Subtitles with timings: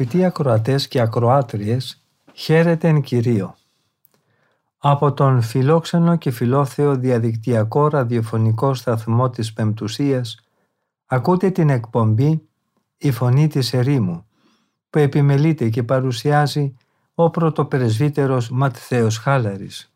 [0.00, 3.54] Αγαπητοί ακροατές και ακροάτριες, χαίρετε εν Κυρίω.
[4.78, 10.40] Από τον φιλόξενο και φιλόθεο διαδικτυακό ραδιοφωνικό σταθμό της Πεμπτουσίας
[11.06, 12.48] ακούτε την εκπομπή
[12.96, 14.26] «Η Φωνή της Ερήμου»
[14.90, 16.76] που επιμελείται και παρουσιάζει
[17.14, 19.92] ο πρωτοπρεσβύτερος Ματθαίος Χάλαρης.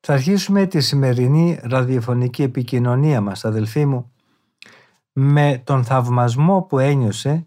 [0.00, 4.12] Θα αρχίσουμε τη σημερινή ραδιοφωνική επικοινωνία μας, αδελφοί μου,
[5.12, 7.46] με τον θαυμασμό που ένιωσε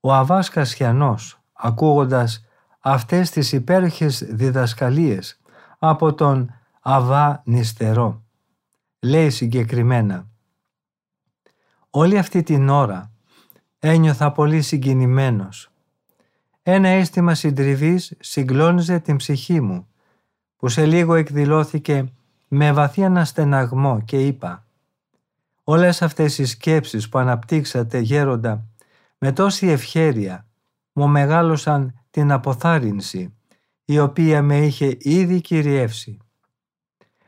[0.00, 2.44] ο Αβάς Κασιανός, ακούγοντας
[2.80, 5.40] αυτές τις υπέροχες διδασκαλίες
[5.78, 8.22] από τον Αβά Νηστερό.
[9.00, 10.26] Λέει συγκεκριμένα
[11.90, 13.10] «Όλη αυτή την ώρα
[13.78, 15.70] ένιωθα πολύ συγκινημένος.
[16.62, 19.86] Ένα αίσθημα συντριβής συγκλώνιζε την ψυχή μου,
[20.56, 22.12] που σε λίγο εκδηλώθηκε
[22.48, 24.64] με βαθύ αναστεναγμό και είπα
[25.64, 28.69] «Όλες αυτές οι σκέψεις που αναπτύξατε γέροντα
[29.22, 30.46] με τόση ευχέρεια
[30.92, 33.34] μου μεγάλωσαν την αποθάρρυνση
[33.84, 36.18] η οποία με είχε ήδη κυριεύσει.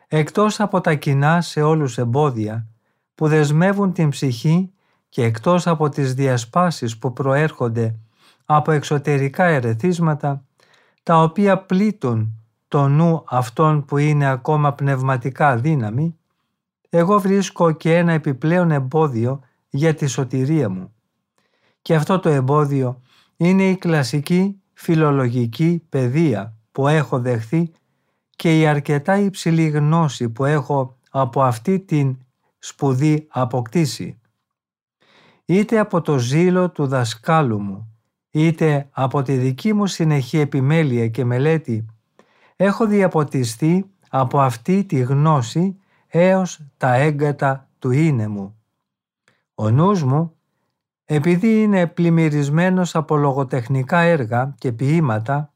[0.09, 2.67] Εκτός από τα κοινά σε όλους εμπόδια
[3.15, 4.73] που δεσμεύουν την ψυχή
[5.09, 7.99] και εκτός από τις διασπάσεις που προέρχονται
[8.45, 10.45] από εξωτερικά ερεθίσματα
[11.03, 16.19] τα οποία πλήττουν το νου αυτών που είναι ακόμα πνευματικά δύναμη,
[16.89, 20.92] εγώ βρίσκω και ένα επιπλέον εμπόδιο για τη σωτηρία μου.
[21.83, 23.01] Και αυτό το εμπόδιο
[23.37, 27.73] είναι η κλασική φιλολογική παιδεία που έχω δεχθεί
[28.37, 32.17] και η αρκετά υψηλή γνώση που έχω από αυτή την
[32.59, 34.21] σπουδή αποκτήσει.
[35.45, 37.97] Είτε από το ζήλο του δασκάλου μου,
[38.31, 41.87] είτε από τη δική μου συνεχή επιμέλεια και μελέτη,
[42.57, 45.77] έχω διαποτιστεί από αυτή τη γνώση
[46.07, 48.57] έως τα έγκατα του είναι μου.
[49.55, 50.37] Ο νους μου
[51.15, 55.53] επειδή είναι πλημμυρισμένος από λογοτεχνικά έργα και ποίηματα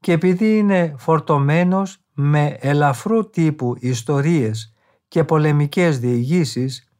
[0.00, 4.74] και επειδή είναι φορτωμένος με ελαφρού τύπου ιστορίες
[5.08, 6.92] και πολεμικές διηγήσεις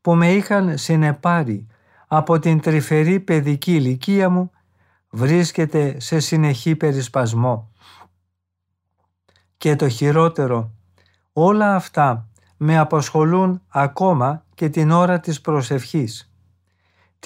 [0.00, 1.66] που με είχαν συνεπάρει
[2.06, 4.50] από την τρυφερή παιδική ηλικία μου
[5.10, 7.72] βρίσκεται σε συνεχή περισπασμό.
[9.56, 10.72] Και το χειρότερο,
[11.32, 16.30] όλα αυτά με απασχολούν ακόμα και την ώρα της προσευχής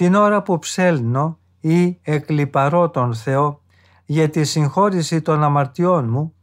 [0.01, 3.61] την ώρα που ψέλνω ή εκλυπαρώ τον Θεό
[4.05, 6.33] για τη συγχώρηση των αμαρτιών μου,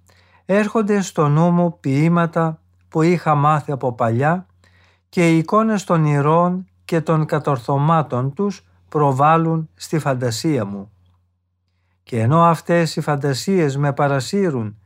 [0.44, 4.46] έρχονται στο νου μου ποίηματα που είχα μάθει από παλιά
[5.08, 10.90] και οι εικόνες των ηρώων και των κατορθωμάτων τους προβάλλουν στη φαντασία μου.
[12.02, 14.78] Και ενώ αυτές οι φαντασίες με παρασύρουν,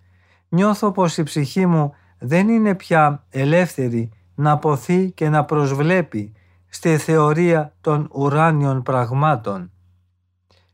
[0.48, 6.32] νιώθω πως η ψυχή μου δεν είναι πια ελεύθερη να ποθεί και να προσβλέπει
[6.74, 9.70] στη θεωρία των ουράνιων πραγμάτων.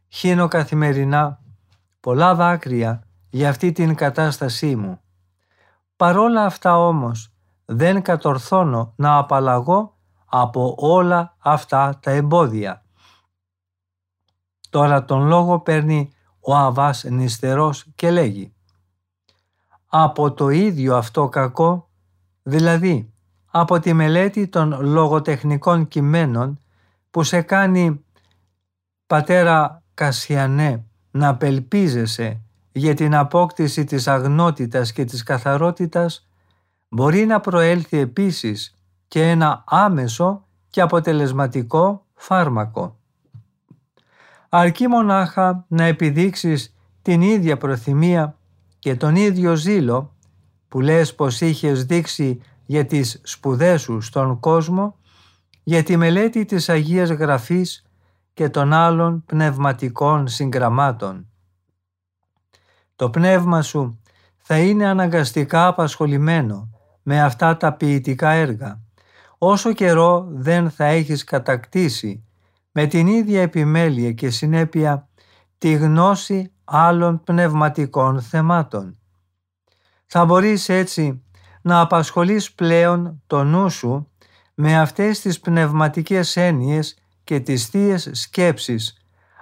[0.08, 1.40] Χύνω καθημερινά
[2.00, 5.00] πολλά δάκρυα για αυτή την κατάστασή μου.
[5.96, 7.32] Παρόλα αυτά όμως
[7.64, 12.84] δεν κατορθώνω να απαλλαγώ από όλα αυτά τα εμπόδια.
[14.70, 18.54] Τώρα τον λόγο παίρνει ο Αβάς νηστερός και λέγει
[19.86, 21.88] «Από το ίδιο αυτό κακό,
[22.42, 23.12] δηλαδή
[23.50, 26.60] από τη μελέτη των λογοτεχνικών κειμένων
[27.10, 28.04] που σε κάνει
[29.06, 32.40] πατέρα Κασιανέ να απελπίζεσαι
[32.72, 36.28] για την απόκτηση της αγνότητας και της καθαρότητας
[36.88, 38.74] μπορεί να προέλθει επίσης
[39.08, 42.98] και ένα άμεσο και αποτελεσματικό φάρμακο.
[44.48, 48.36] Αρκεί μονάχα να επιδείξεις την ίδια προθυμία
[48.78, 50.14] και τον ίδιο ζήλο
[50.68, 54.96] που λες πως είχες δείξει για τις σπουδές σου στον κόσμο,
[55.62, 57.86] για τη μελέτη της Αγίας Γραφής
[58.34, 61.26] και των άλλων πνευματικών συγγραμμάτων.
[62.96, 64.00] Το πνεύμα σου
[64.36, 66.70] θα είναι αναγκαστικά απασχολημένο
[67.02, 68.80] με αυτά τα ποιητικά έργα,
[69.38, 72.24] όσο καιρό δεν θα έχεις κατακτήσει
[72.72, 75.08] με την ίδια επιμέλεια και συνέπεια
[75.58, 78.98] τη γνώση άλλων πνευματικών θεμάτων.
[80.06, 81.22] Θα μπορείς έτσι
[81.62, 84.08] να απασχολείς πλέον το νου σου
[84.54, 88.96] με αυτές τις πνευματικές έννοιες και τις θείες σκέψεις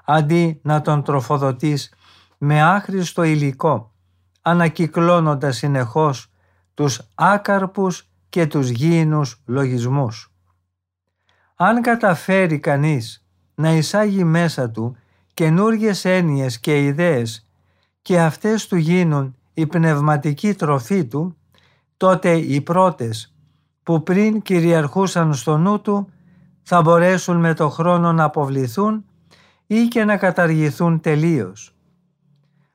[0.05, 1.93] αντί να τον τροφοδοτείς
[2.39, 3.91] με άχρηστο υλικό
[4.43, 6.31] ανακυκλώνοντας συνεχώς
[6.75, 10.33] τους άκαρπους και τους γήινους λογισμούς.
[11.57, 14.97] Αν καταφέρει κανείς να εισάγει μέσα του
[15.35, 17.47] καινούργιες έννοιες και ιδέες
[18.03, 21.37] και αυτές του γίνουν η πνευματική τροφή του,
[21.97, 23.35] τότε οι πρώτες
[23.83, 26.09] που πριν κυριαρχούσαν στο νου του
[26.63, 29.05] θα μπορέσουν με το χρόνο να αποβληθούν
[29.67, 31.75] ή και να καταργηθούν τελείως.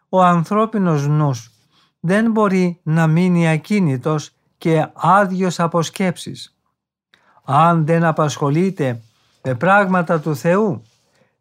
[0.10, 1.52] Ο ανθρώπινος νους
[2.00, 6.58] δεν μπορεί να μείνει ακίνητος και άδειος από σκέψεις.
[7.44, 9.02] Αν δεν απασχολείται
[9.44, 10.82] με πράγματα του Θεού,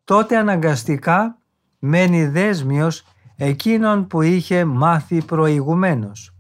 [0.05, 1.39] τότε αναγκαστικά
[1.79, 3.05] μένει δέσμιος
[3.37, 6.35] εκείνον που είχε μάθει προηγουμένως.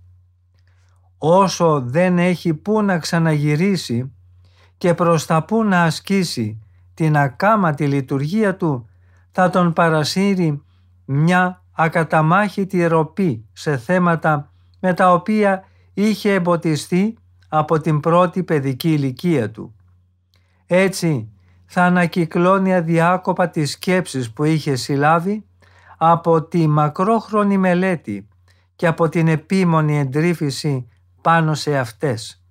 [1.22, 4.12] Όσο δεν έχει πού να ξαναγυρίσει
[4.78, 6.62] και προς τα πού να ασκήσει
[6.94, 8.88] την ακάματη λειτουργία του,
[9.30, 10.62] θα τον παρασύρει
[11.04, 15.64] μια ακαταμάχητη ροπή σε θέματα με τα οποία
[15.94, 17.18] είχε εμποτιστεί
[17.48, 19.74] από την πρώτη παιδική ηλικία του.
[20.66, 21.32] Έτσι
[21.66, 25.44] θα ανακυκλώνει αδιάκοπα τις σκέψεις που είχε συλλάβει
[25.96, 28.28] από τη μακρόχρονη μελέτη
[28.76, 30.88] και από την επίμονη εντρίφηση
[31.20, 32.44] πάνω σε αυτές.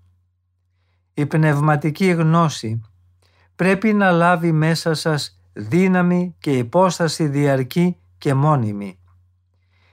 [1.13, 2.81] Η πνευματική γνώση
[3.55, 8.99] πρέπει να λάβει μέσα σας δύναμη και υπόσταση διαρκή και μόνιμη.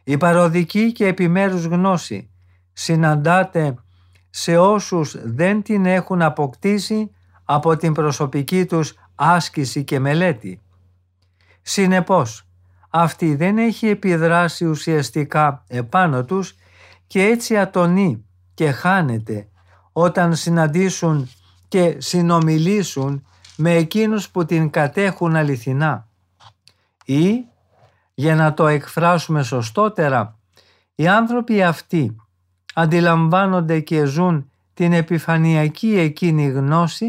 [0.04, 2.30] Η παροδική και επιμέρους γνώση
[2.72, 3.74] συναντάται
[4.30, 7.10] σε όσους δεν την έχουν αποκτήσει
[7.44, 10.60] από την προσωπική τους άσκηση και μελέτη.
[11.62, 12.48] Συνεπώς,
[12.90, 16.54] αυτή δεν έχει επιδράσει ουσιαστικά επάνω τους
[17.06, 18.25] και έτσι ατονεί
[18.56, 19.48] και χάνεται
[19.92, 21.30] όταν συναντήσουν
[21.68, 23.26] και συνομιλήσουν
[23.56, 26.08] με εκείνους που την κατέχουν αληθινά.
[27.04, 27.44] Ή,
[28.14, 30.38] για να το εκφράσουμε σωστότερα,
[30.94, 32.16] οι άνθρωποι αυτοί
[32.74, 37.06] αντιλαμβάνονται και ζουν την επιφανειακή εκείνη γνώση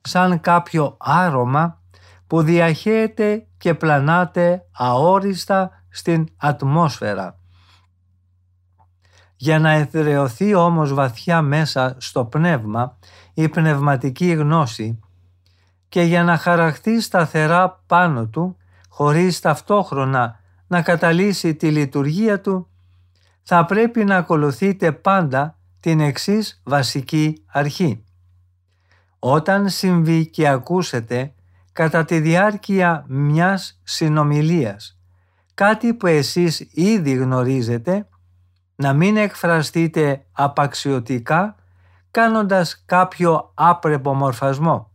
[0.00, 1.80] σαν κάποιο άρωμα
[2.26, 7.39] που διαχέεται και πλανάται αόριστα στην ατμόσφαιρα.
[9.42, 12.98] Για να εθρεωθεί όμως βαθιά μέσα στο πνεύμα
[13.34, 15.00] η πνευματική γνώση
[15.88, 18.56] και για να χαραχτεί σταθερά πάνω του
[18.88, 22.68] χωρίς ταυτόχρονα να καταλύσει τη λειτουργία του
[23.42, 28.04] θα πρέπει να ακολουθείτε πάντα την εξής βασική αρχή.
[29.18, 31.34] Όταν συμβεί και ακούσετε
[31.72, 35.00] κατά τη διάρκεια μιας συνομιλίας
[35.54, 38.08] κάτι που εσείς ήδη γνωρίζετε,
[38.80, 41.54] να μην εκφραστείτε απαξιωτικά
[42.10, 44.90] κάνοντας κάποιο άπρεπο μορφασμό,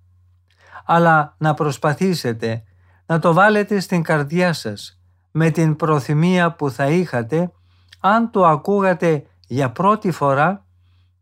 [0.86, 2.64] αλλά να προσπαθήσετε
[3.06, 5.00] να το βάλετε στην καρδιά σας
[5.32, 7.52] με την προθυμία που θα είχατε
[8.00, 10.66] αν το ακούγατε για πρώτη φορά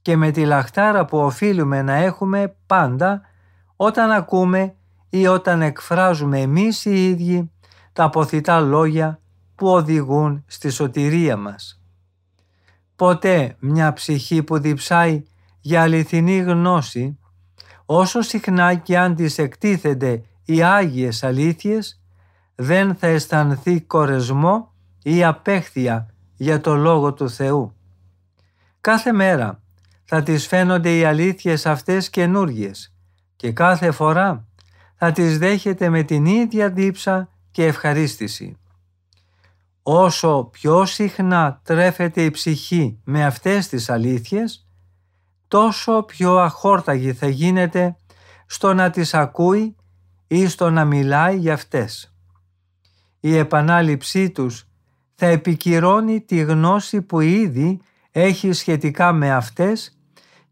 [0.01, 3.21] και με τη λαχτάρα που οφείλουμε να έχουμε πάντα
[3.75, 4.75] όταν ακούμε
[5.09, 7.51] ή όταν εκφράζουμε εμείς οι ίδιοι
[7.93, 9.19] τα αποθητά λόγια
[9.55, 11.82] που οδηγούν στη σωτηρία μας.
[13.03, 15.23] Ποτέ μια ψυχή που διψάει
[15.61, 17.19] για αληθινή γνώση,
[17.85, 22.01] όσο συχνά και αν της εκτίθενται οι Άγιες αλήθειες,
[22.55, 27.75] δεν θα αισθανθεί κορεσμό ή απέχθεια για το Λόγο του Θεού.
[28.81, 29.61] Κάθε μέρα
[30.03, 32.93] θα τις φαίνονται οι αλήθειες αυτές καινούργιες
[33.35, 34.47] και κάθε φορά
[34.95, 38.57] θα τις δέχεται με την ίδια δίψα και ευχαρίστηση.
[39.83, 44.67] Όσο πιο συχνά τρέφεται η ψυχή με αυτές τις αλήθειες,
[45.47, 47.95] τόσο πιο αχόρταγη θα γίνεται
[48.45, 49.75] στο να τις ακούει
[50.27, 52.15] ή στο να μιλάει για αυτές.
[53.19, 54.67] Η επανάληψή τους
[55.15, 59.97] θα επικυρώνει τη γνώση που ήδη έχει σχετικά με αυτές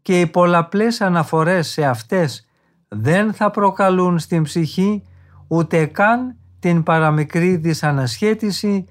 [0.02, 2.46] και οι πολλαπλές αναφορές σε αυτές
[2.88, 5.02] δεν θα προκαλούν στην ψυχή
[5.48, 8.86] ούτε καν την παραμικρή δυσανασχέτιση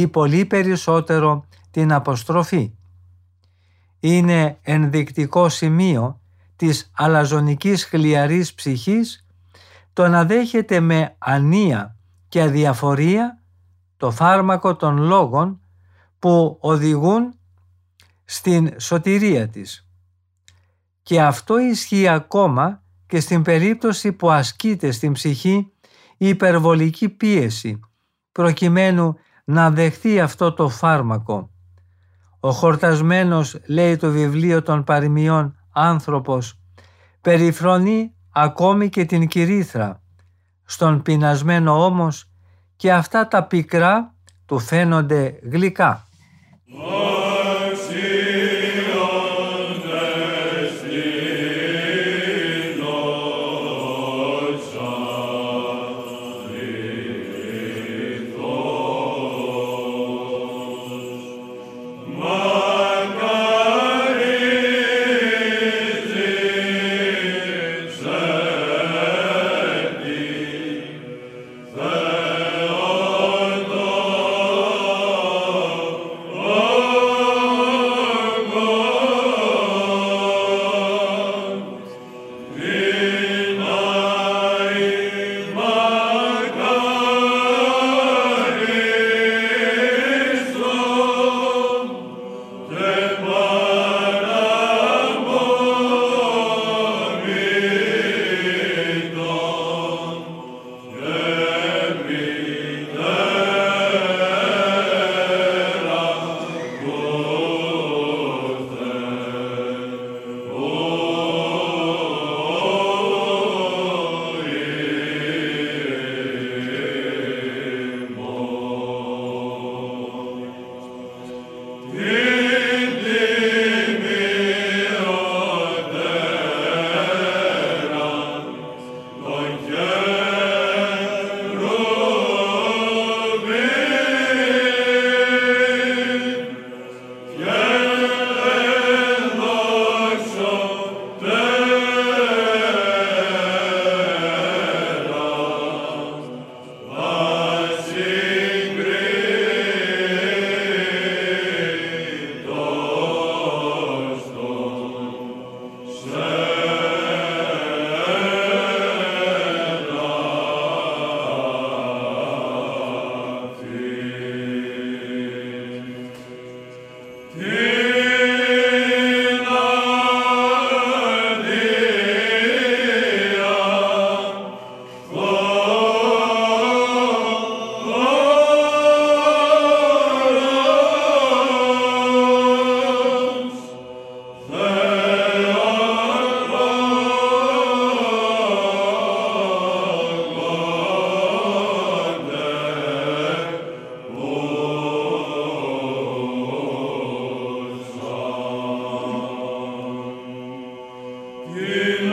[0.00, 2.72] ή πολύ περισσότερο την αποστροφή.
[4.00, 6.20] Είναι ενδεικτικό σημείο
[6.56, 9.26] της αλαζονικής χλιαρής ψυχής
[9.92, 11.96] το να δέχεται με ανία
[12.28, 13.42] και αδιαφορία
[13.96, 15.60] το φάρμακο των λόγων
[16.18, 17.34] που οδηγούν
[18.24, 19.88] στην σωτηρία της.
[21.02, 25.72] Και αυτό ισχύει ακόμα και στην περίπτωση που ασκείται στην ψυχή
[26.16, 27.80] η υπερβολική πίεση
[28.32, 29.16] προκειμένου
[29.48, 31.50] να δεχθεί αυτό το φάρμακο.
[32.40, 36.58] Ο χορτασμένος, λέει το βιβλίο των παροιμιών, άνθρωπος,
[37.20, 40.02] περιφρονεί ακόμη και την κυρίθρα,
[40.64, 42.30] Στον πεινασμένο όμως
[42.76, 44.14] και αυτά τα πικρά
[44.46, 46.05] του φαίνονται γλυκά.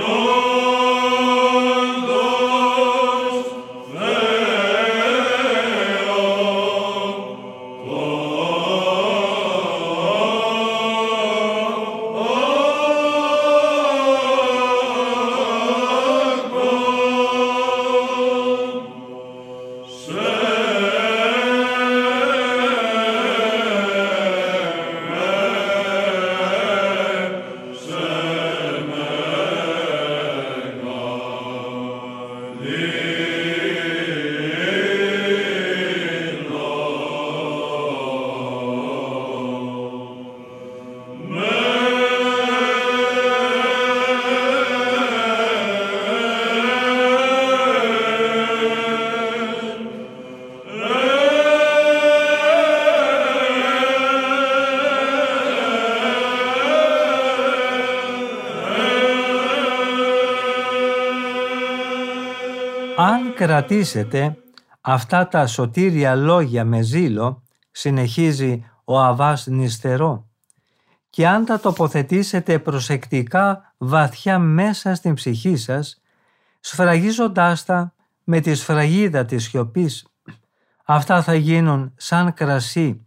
[0.06, 0.43] Αν
[63.64, 64.38] κρατήσετε
[64.82, 70.28] αυτά τα σωτήρια λόγια με ζήλο, συνεχίζει ο Αβάς Νηστερό,
[71.10, 76.02] και αν τα τοποθετήσετε προσεκτικά βαθιά μέσα στην ψυχή σας,
[76.60, 77.94] σφραγίζοντάς τα
[78.24, 80.08] με τη σφραγίδα της σιωπής,
[80.86, 83.06] αυτά θα γίνουν σαν κρασί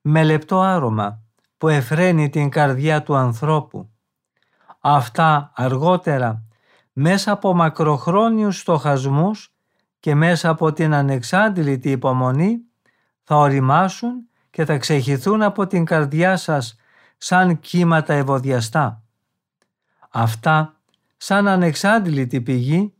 [0.00, 1.22] με λεπτό άρωμα
[1.58, 3.90] που εφραίνει την καρδιά του ανθρώπου.
[4.80, 6.42] Αυτά αργότερα
[6.92, 9.52] μέσα από μακροχρόνιους στοχασμούς
[10.00, 12.58] και μέσα από την ανεξάντλητη υπομονή
[13.22, 16.76] θα οριμάσουν και θα ξεχυθούν από την καρδιά σας
[17.18, 19.02] σαν κύματα ευωδιαστά.
[20.10, 20.76] Αυτά
[21.16, 22.92] σαν ανεξάντλητη πηγή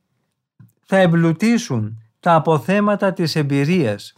[0.85, 4.13] θα εμπλουτίσουν τα αποθέματα της εμπειρίας,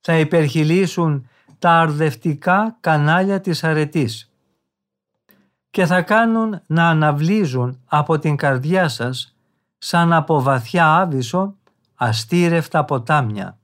[0.00, 1.28] θα υπερχιλήσουν
[1.58, 4.32] τα αρδευτικά κανάλια της αρετής
[5.70, 9.36] και θα κάνουν να αναβλύζουν από την καρδιά σας
[9.78, 11.56] σαν από βαθιά άβυσο
[12.02, 13.58] αστήρευτα ποτάμια.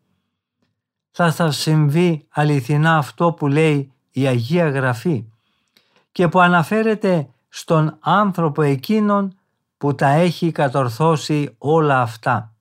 [1.11, 5.28] Θα σας συμβεί αληθινά αυτό που λέει η Αγία Γραφή
[6.12, 9.38] και που αναφέρεται στον άνθρωπο εκείνον
[9.76, 12.54] που τα έχει κατορθώσει όλα αυτά.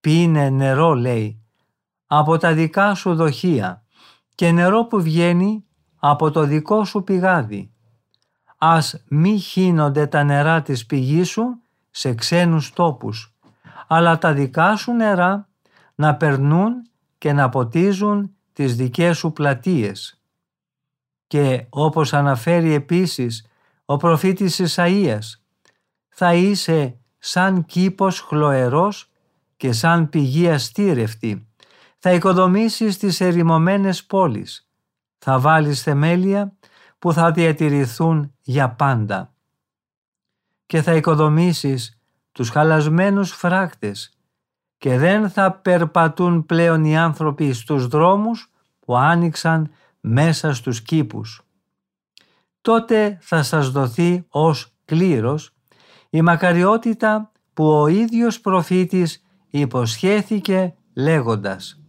[0.00, 1.42] πίνε νερό λέει
[2.06, 3.84] από τα δικά σου δοχεία
[4.34, 5.64] και νερό που βγαίνει
[5.96, 7.72] από το δικό σου πηγάδι.
[8.58, 13.33] Ας μη χύνονται τα νερά της πηγής σου σε ξένους τόπους,
[13.86, 15.48] αλλά τα δικά σου νερά
[15.94, 16.88] να περνούν
[17.18, 20.20] και να ποτίζουν τις δικές σου πλατείες.
[21.26, 23.46] Και όπως αναφέρει επίσης
[23.84, 25.40] ο προφήτης Ισαΐας,
[26.08, 29.10] θα είσαι σαν κήπος χλωερός
[29.56, 31.48] και σαν πηγή αστήρευτη.
[31.98, 34.68] Θα οικοδομήσεις τις ερημωμένες πόλεις.
[35.18, 36.56] Θα βάλεις θεμέλια
[36.98, 39.34] που θα διατηρηθούν για πάντα.
[40.66, 42.00] Και θα οικοδομήσεις
[42.34, 44.12] τους χαλασμένους φράκτες
[44.78, 48.50] και δεν θα περπατούν πλέον οι άνθρωποι στους δρόμους
[48.80, 51.42] που άνοιξαν μέσα στους κήπους.
[52.60, 55.50] Τότε θα σας δοθεί ως κλήρος
[56.10, 61.80] η μακαριότητα που ο ίδιος προφήτης υποσχέθηκε λέγοντας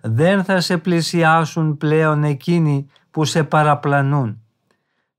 [0.00, 4.42] «Δεν θα σε πλησιάσουν πλέον εκείνοι που σε παραπλανούν.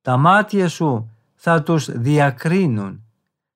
[0.02, 3.03] Τα μάτια σου θα τους διακρίνουν.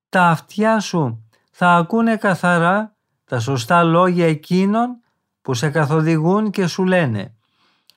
[0.08, 5.00] Τα αυτιά σου θα ακούνε καθαρά τα σωστά λόγια εκείνων
[5.42, 7.34] που σε καθοδηγούν και σου λένε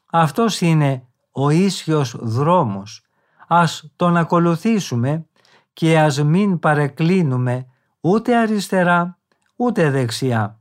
[0.06, 3.04] «Αυτός είναι ο ίσιος δρόμος.
[3.48, 5.26] Ας τον ακολουθήσουμε
[5.74, 7.66] και ας μην παρεκκλίνουμε
[8.02, 9.18] ούτε αριστερά
[9.56, 10.60] ούτε δεξιά.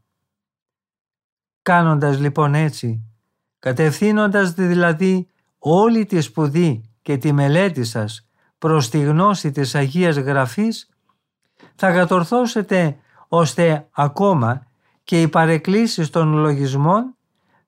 [1.62, 3.04] Κάνοντας λοιπόν έτσι,
[3.58, 5.28] κατευθύνοντας δηλαδή
[5.58, 8.28] όλη τη σπουδή και τη μελέτη σας
[8.58, 10.89] προς τη γνώση της Αγίας Γραφής,
[11.74, 12.96] θα κατορθώσετε
[13.28, 14.66] ώστε ακόμα
[15.04, 17.14] και οι παρεκκλήσεις των λογισμών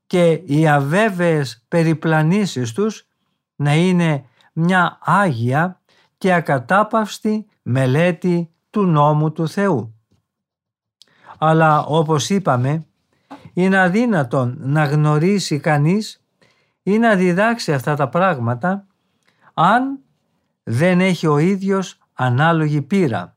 [0.06, 3.06] και οι αβέβαιες περιπλανήσεις τους
[3.56, 5.80] να είναι μια άγια
[6.18, 9.94] και ακατάπαυστη μελέτη του νόμου του Θεού.
[11.38, 12.86] Αλλά όπως είπαμε,
[13.52, 16.24] είναι αδύνατον να γνωρίσει κανείς
[16.82, 18.86] ή να διδάξει αυτά τα πράγματα
[19.54, 19.98] αν
[20.62, 23.36] δεν έχει ο ίδιος ανάλογη πείρα.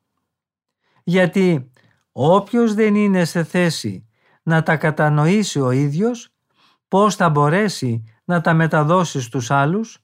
[1.07, 1.71] Γιατί
[2.11, 4.07] όποιος δεν είναι σε θέση
[4.43, 6.29] να τα κατανοήσει ο ίδιος,
[6.87, 9.99] πώς θα μπορέσει να τα μεταδώσει στους άλλους;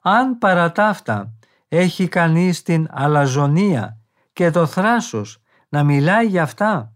[0.00, 1.32] Αν παρά τα
[1.68, 4.00] έχει κανείς την αλαζονία
[4.32, 6.92] και το θράσος να μιλάει για αυτά,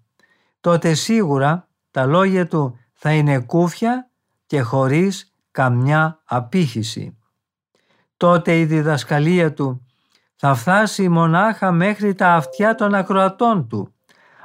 [0.60, 4.10] τότε σίγουρα τα λόγια του θα είναι κούφια
[4.46, 7.18] και χωρίς καμιά απήχηση.
[8.16, 9.86] Τότε η διδασκαλία του
[10.44, 13.94] θα φτάσει μονάχα μέχρι τα αυτιά των ακροατών του,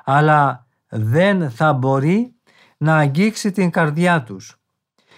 [0.03, 2.35] αλλά δεν θα μπορεί
[2.77, 4.59] να αγγίξει την καρδιά τους,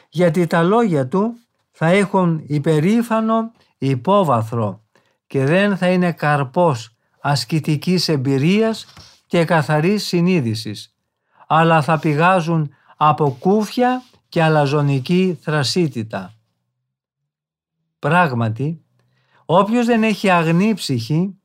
[0.09, 1.33] γιατί τα λόγια του
[1.71, 4.83] θα έχουν υπερήφανο υπόβαθρο
[5.27, 8.85] και δεν θα είναι καρπός ασκητικής εμπειρίας
[9.27, 10.95] και καθαρής συνείδησης,
[11.47, 16.33] αλλά θα πηγάζουν από κούφια και αλαζονική θρασίτητα.
[17.99, 18.83] Πράγματι,
[19.51, 21.39] όποιος δεν έχει αγνή ψυχή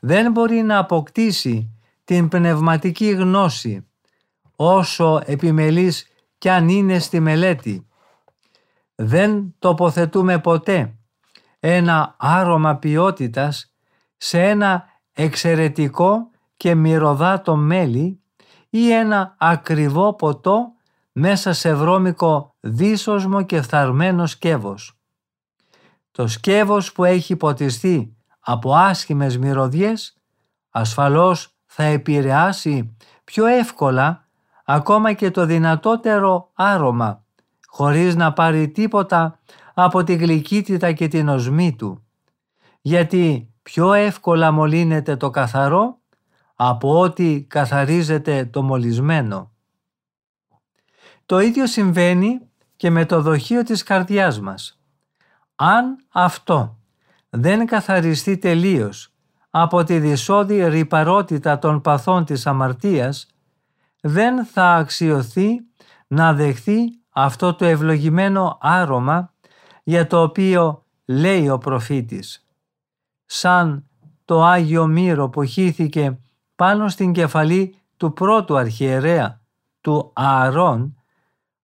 [0.00, 3.86] δεν μπορεί να αποκτήσει την πνευματική γνώση
[4.56, 6.06] όσο επιμελής
[6.38, 7.86] κι αν είναι στη μελέτη.
[8.94, 10.94] Δεν τοποθετούμε ποτέ
[11.60, 13.74] ένα άρωμα ποιότητας
[14.16, 18.20] σε ένα εξαιρετικό και μυρωδάτο μέλι
[18.70, 20.72] ή ένα ακριβό ποτό
[21.12, 24.93] μέσα σε βρώμικο δίσοσμο και φθαρμένο σκεύος.
[26.16, 30.16] Το σκεύος που έχει ποτιστεί από άσχημες μυρωδιές
[30.70, 34.28] ασφαλώς θα επηρεάσει πιο εύκολα
[34.64, 37.24] ακόμα και το δυνατότερο άρωμα
[37.66, 39.40] χωρίς να πάρει τίποτα
[39.74, 42.04] από τη γλυκύτητα και την οσμή του.
[42.80, 45.98] Γιατί πιο εύκολα μολύνεται το καθαρό
[46.54, 49.52] από ότι καθαρίζεται το μολυσμένο.
[51.26, 52.40] Το ίδιο συμβαίνει
[52.76, 54.78] και με το δοχείο της καρδιάς μας.
[55.56, 56.78] Αν αυτό
[57.30, 59.12] δεν καθαριστεί τελείως
[59.50, 63.26] από τη δυσόδη ρυπαρότητα των παθών της αμαρτίας,
[64.00, 65.60] δεν θα αξιωθεί
[66.06, 66.78] να δεχθεί
[67.10, 69.32] αυτό το ευλογημένο άρωμα
[69.82, 72.46] για το οποίο λέει ο προφήτης.
[73.24, 73.88] Σαν
[74.24, 76.18] το Άγιο Μύρο που χύθηκε
[76.56, 79.40] πάνω στην κεφαλή του πρώτου αρχιερέα,
[79.80, 80.96] του Ααρών,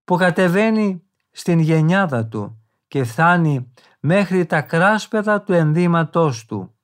[0.05, 2.60] που κατεβαίνει στην γενιάδα του
[2.91, 6.75] και φτάνει μέχρι τα κράσπεδα του ενδύματός του.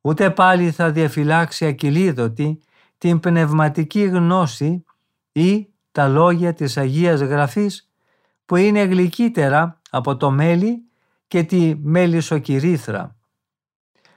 [0.00, 2.60] Ούτε πάλι θα διαφυλάξει ακυλίδωτη
[2.98, 4.84] την πνευματική γνώση
[5.32, 7.90] ή τα λόγια της Αγίας Γραφής
[8.46, 10.88] που είναι γλυκύτερα από το μέλι
[11.28, 13.16] και τη μέλισσοκυρίθρα.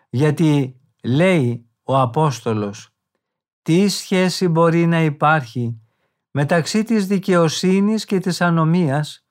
[0.09, 2.89] Γιατί λέει ο Απόστολος
[3.61, 5.81] τι σχέση μπορεί να υπάρχει
[6.31, 9.26] μεταξύ της δικαιοσύνης και της ανομίας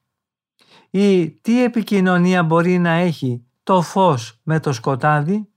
[0.91, 5.49] ή τι επικοινωνία μπορεί να έχει το φως με το σκοτάδι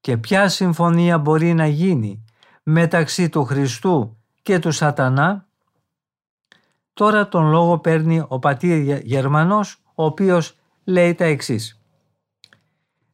[0.00, 2.24] και ποια συμφωνία μπορεί να γίνει
[2.62, 5.48] μεταξύ του Χριστού και του σατανά.
[6.92, 11.80] Τώρα τον λόγο παίρνει ο πατήρ Γερμανός ο οποίος λέει τα εξής.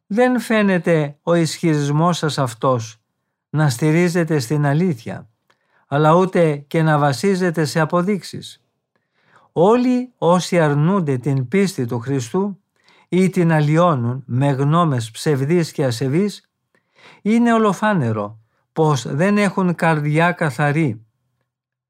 [0.07, 3.01] Δεν φαίνεται ο ισχυρισμός σας αυτός
[3.49, 5.29] να στηρίζεται στην αλήθεια,
[5.87, 8.66] αλλά ούτε και να βασίζεται σε αποδείξεις.
[9.59, 12.59] Όλοι όσοι αρνούνται την πίστη του Χριστού
[13.09, 16.49] ή την αλλοιώνουν με γνώμες ψευδείς και ασεβείς,
[17.21, 18.39] είναι ολοφάνερο
[18.73, 21.05] πως δεν έχουν καρδιά καθαρή.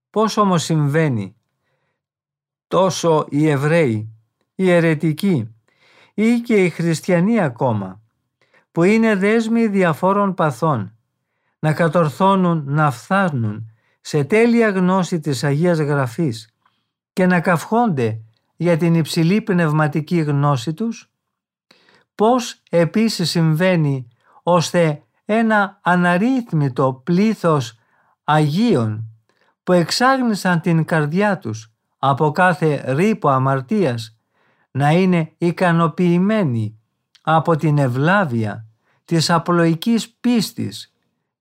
[0.09, 1.35] Πώς όμως συμβαίνει;
[2.67, 4.09] Τόσο οι Εβραίοι,
[4.55, 5.55] οι αιρετικοί
[6.13, 8.01] ή και οι χριστιανοί ακόμα,
[8.71, 10.97] που είναι δέσμοι διαφόρων παθών,
[11.59, 16.51] να κατορθώνουν να φθάνουν σε τέλεια γνώση της Αγίας Γραφής
[17.17, 18.21] και να καυχόνται
[18.55, 21.11] για την υψηλή πνευματική γνώση τους,
[22.15, 24.07] πώς επίσης συμβαίνει
[24.43, 27.77] ώστε ένα αναρρύθμιτο πλήθος
[28.23, 29.09] Αγίων
[29.63, 34.17] που εξάγνησαν την καρδιά τους από κάθε ρήπο αμαρτίας
[34.71, 36.79] να είναι ικανοποιημένοι
[37.21, 38.65] από την ευλάβεια
[39.05, 40.93] της απλοϊκής πίστης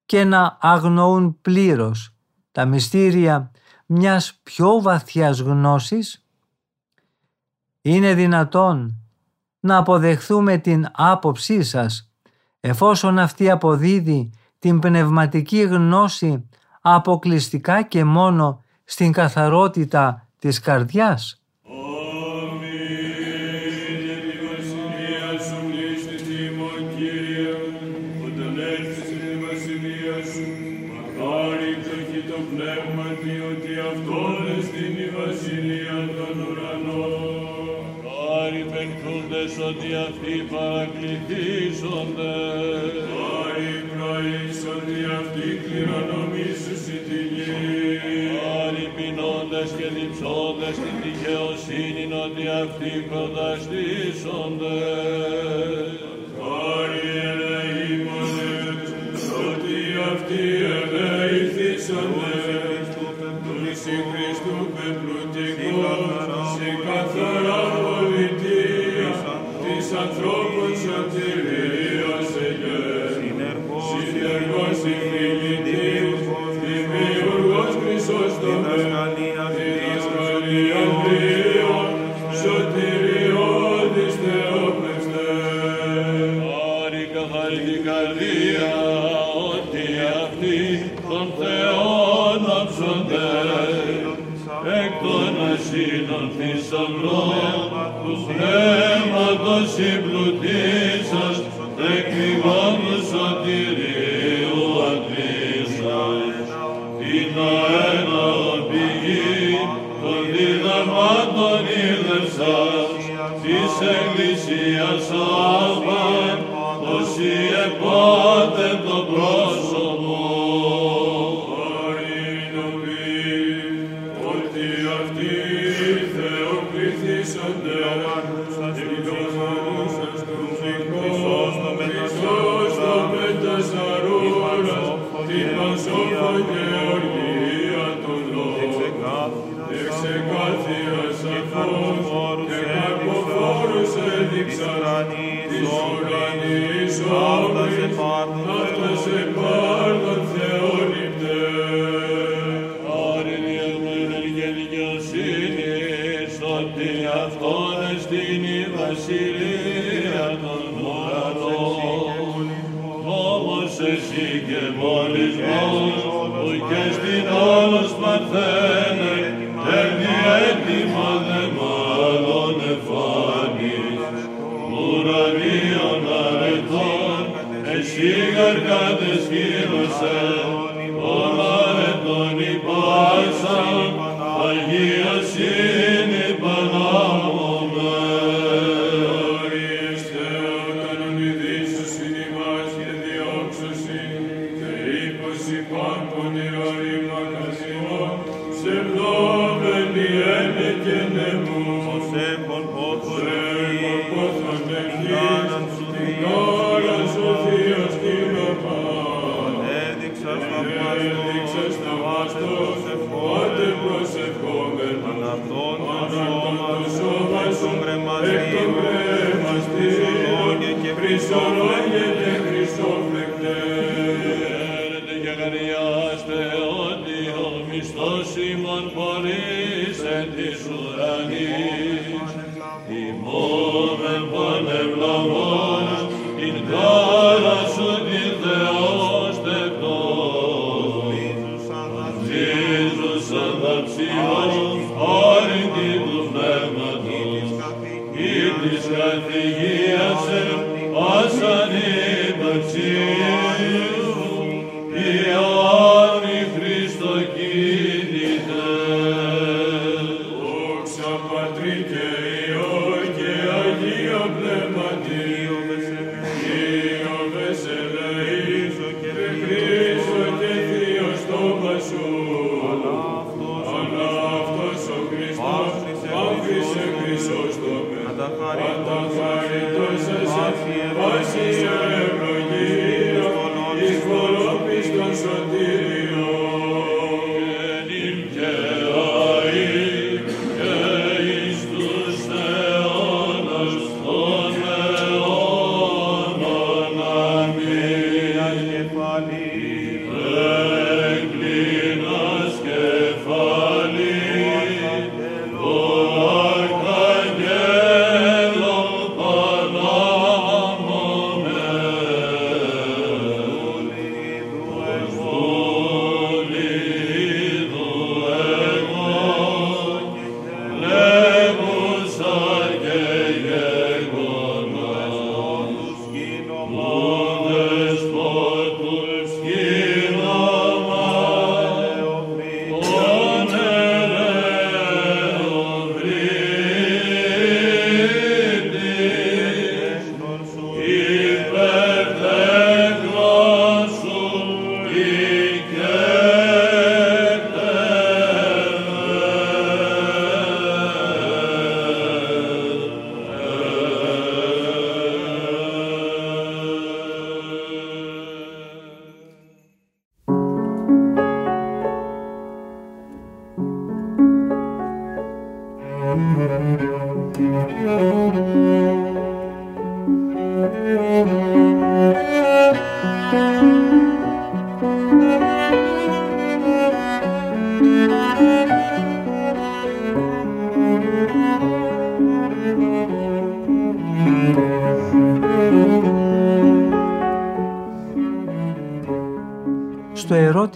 [0.07, 2.15] και να αγνοούν πλήρως
[2.53, 3.51] τα μυστήρια
[3.87, 6.25] μιας πιο βαθιάς γνώσης.
[7.83, 9.01] Είναι δυνατόν
[9.61, 12.11] να αποδεχθούμε την άποψή σας
[12.61, 16.49] εφόσον αυτή αποδίδει την πνευματική γνώση
[16.81, 21.43] αποκλειστικά και μόνο στην καθαρότητα της καρδιάς;
[39.79, 42.35] Ότι αυτοί παρακληθήσονται.
[43.13, 47.51] Χάρη πρωίς ότι αυτοί κληρονομήσουσι τη γη.
[48.39, 54.77] Χάρη πεινώντες και διψώντες την δικαιοσύνη ότι αυτοί προταστήσονται.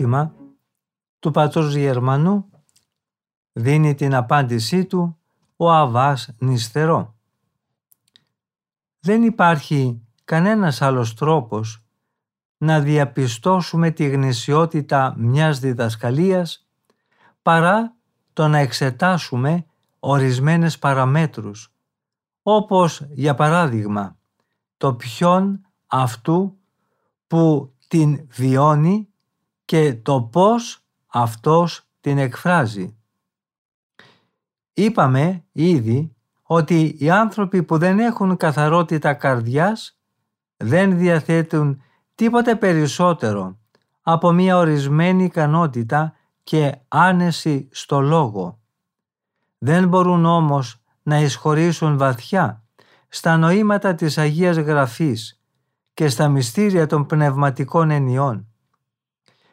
[0.01, 0.35] Ερώτημα
[1.19, 2.51] του πατρός Γερμανού
[3.53, 5.19] δίνει την απάντησή του
[5.57, 7.15] ο Αβάς Νηστερό.
[9.01, 11.85] Δεν υπάρχει κανένας άλλος τρόπος
[12.57, 16.69] να διαπιστώσουμε τη γνησιότητα μιας διδασκαλίας
[17.43, 17.95] παρά
[18.33, 19.67] το να εξετάσουμε
[19.99, 21.73] ορισμένες παραμέτρους,
[22.43, 24.19] όπως για παράδειγμα
[24.77, 26.59] το ποιον αυτού
[27.27, 29.10] που την βιώνει
[29.71, 32.97] και το πώς αυτός την εκφράζει.
[34.73, 39.99] Είπαμε ήδη ότι οι άνθρωποι που δεν έχουν καθαρότητα καρδιάς
[40.57, 41.83] δεν διαθέτουν
[42.15, 43.59] τίποτε περισσότερο
[44.03, 48.59] από μια ορισμένη ικανότητα και άνεση στο λόγο.
[49.59, 52.65] Δεν μπορούν όμως να εισχωρήσουν βαθιά
[53.09, 55.41] στα νοήματα της Αγίας Γραφής
[55.95, 58.50] και στα μυστήρια των πνευματικών ενιών.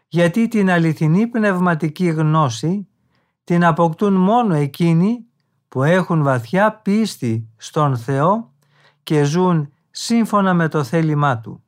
[0.08, 2.88] Γιατί την αληθινή πνευματική γνώση
[3.44, 5.26] την αποκτούν μόνο εκείνοι
[5.68, 8.54] που έχουν βαθιά πίστη στον Θεό
[9.04, 11.64] και ζουν σύμφωνα με το θέλημά Του.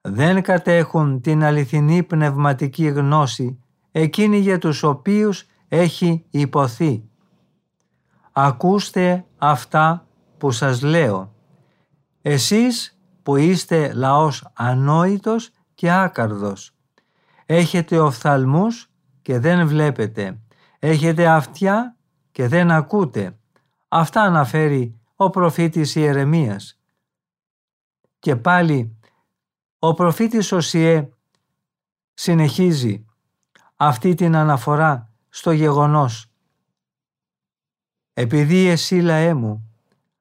[0.00, 3.58] Δεν κατέχουν την αληθινή πνευματική γνώση
[3.90, 7.08] εκείνοι για τους οποίους έχει υποθεί.
[8.32, 10.06] Ακούστε αυτά
[10.38, 11.34] που σας λέω.
[12.22, 16.75] Εσείς που είστε λαός ανόητος και άκαρδος.
[17.46, 18.90] Έχετε οφθαλμούς
[19.22, 20.40] και δεν βλέπετε.
[20.78, 21.96] Έχετε αυτιά
[22.32, 23.38] και δεν ακούτε.
[23.88, 26.80] Αυτά αναφέρει ο προφήτης Ιερεμίας.
[28.18, 28.98] Και πάλι
[29.78, 31.08] ο προφήτης Οσιέ
[32.14, 33.04] συνεχίζει
[33.76, 36.30] αυτή την αναφορά στο γεγονός.
[38.12, 39.70] Επειδή εσύ λαέ μου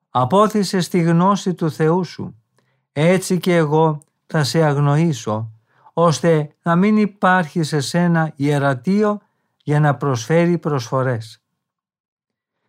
[0.10, 2.44] απόθυσες τη γνώση του Θεού σου,
[2.92, 5.55] έτσι και εγώ θα σε αγνοήσω,
[5.97, 9.21] ώστε να μην υπάρχει σε σένα ιερατείο
[9.63, 11.43] για να προσφέρει προσφορές.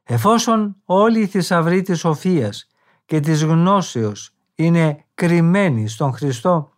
[0.02, 2.68] Εφόσον όλοι οι θησαυροί της σοφίας
[3.04, 6.72] και της γνώσεως είναι κρυμμένοι στον Χριστό,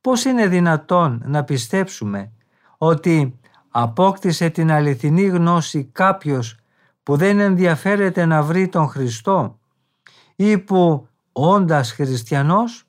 [0.00, 2.32] πώς είναι δυνατόν να πιστέψουμε
[2.78, 3.38] ότι
[3.68, 6.56] απόκτησε την αληθινή γνώση κάποιος
[7.02, 9.58] που δεν ενδιαφέρεται να βρει τον Χριστό
[10.36, 12.84] ή που όντας χριστιανός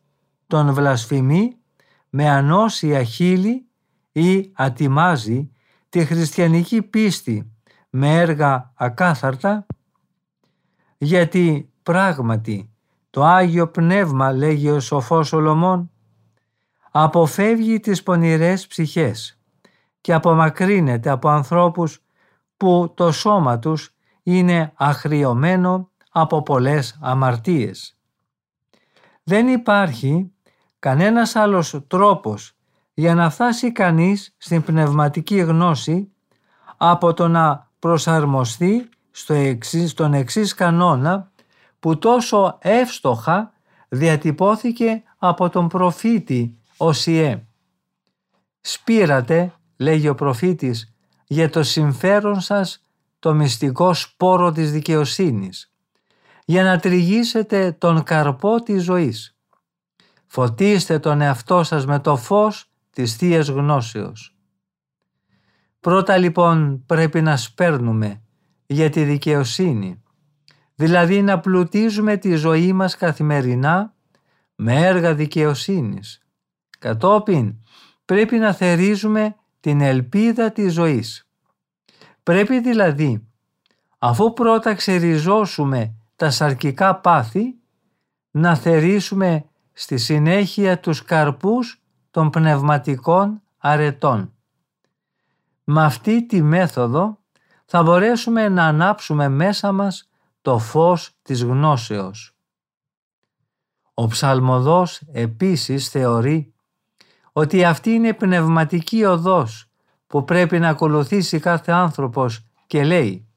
[0.48, 1.59] τον βλασφημεί;
[2.10, 3.68] Με ανώσια χείλη
[4.12, 5.52] ή ατιμάζει
[5.90, 7.52] τη χριστιανική πίστη
[7.90, 9.66] με έργα ακάθαρτα
[10.98, 12.74] γιατί πράγματι
[13.10, 15.92] το Άγιο Πνεύμα λέγει ο σοφός Σολομών
[16.92, 19.40] αποφεύγει τις πονηρές ψυχές
[20.02, 22.04] και απομακρύνεται από ανθρώπους
[22.58, 28.00] που το σώμα τους είναι αχριωμένο από πολλές αμαρτίες.
[29.24, 30.32] Δεν υπάρχει
[30.80, 32.54] κανένας άλλος τρόπος
[32.94, 36.12] για να φτάσει κανείς στην πνευματική γνώση
[36.78, 41.32] από το να προσαρμοστεί στο εξής, στον εξής κανόνα
[41.80, 43.54] που τόσο εύστοχα
[43.90, 47.44] διατυπώθηκε από τον προφήτη Οσιέ.
[48.62, 50.94] «Σπήρατε», λέγει ο προφήτης,
[51.28, 52.84] «για το συμφέρον σας
[53.20, 55.72] το μυστικό σπόρο της δικαιοσύνης,
[56.46, 59.39] για να τριγύσετε τον καρπό της ζωής.
[60.32, 64.36] Φωτίστε τον εαυτό σας με το φως της Θείας Γνώσεως.
[65.80, 68.22] Πρώτα λοιπόν πρέπει να σπέρνουμε
[68.66, 70.04] για τη δικαιοσύνη,
[70.76, 73.96] δηλαδή να πλουτίζουμε τη ζωή μας καθημερινά
[74.56, 76.22] με έργα δικαιοσύνης.
[76.80, 77.56] Κατόπιν
[78.06, 81.30] πρέπει να θερίζουμε την ελπίδα της ζωής.
[82.24, 83.28] Πρέπει δηλαδή,
[83.98, 87.58] αφού πρώτα ξεριζώσουμε τα σαρκικά πάθη,
[88.32, 89.49] να θερήσουμε
[89.82, 94.34] στη συνέχεια τους καρπούς των πνευματικών αρετών.
[95.64, 97.20] Με αυτή τη μέθοδο
[97.66, 100.10] θα μπορέσουμε να ανάψουμε μέσα μας
[100.42, 102.36] το φως της γνώσεως.
[103.94, 106.54] Ο ψαλμοδός επίσης θεωρεί
[107.32, 109.70] ότι αυτή είναι πνευματική οδός
[110.08, 113.28] που πρέπει να ακολουθήσει κάθε άνθρωπος και λέει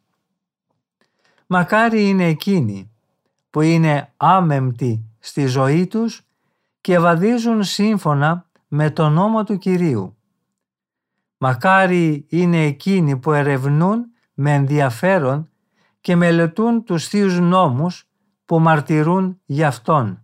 [1.46, 2.90] «Μακάρι είναι εκείνοι
[3.50, 6.26] που είναι άμεμπτοι στη ζωή τους
[6.82, 10.16] και βαδίζουν σύμφωνα με τον νόμο του Κυρίου.
[11.38, 15.50] Μακάρι είναι εκείνοι που ερευνούν με ενδιαφέρον
[16.00, 18.08] και μελετούν τους θείους νόμους
[18.44, 20.22] που μαρτυρούν για Αυτόν.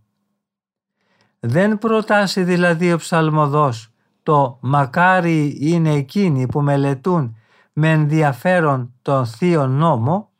[1.40, 3.92] Δεν προτάσει δηλαδή ο ψαλμοδός
[4.22, 7.36] το «μακάρι είναι εκείνοι που μελετούν
[7.72, 10.30] με ενδιαφέρον τον θείο νόμο»,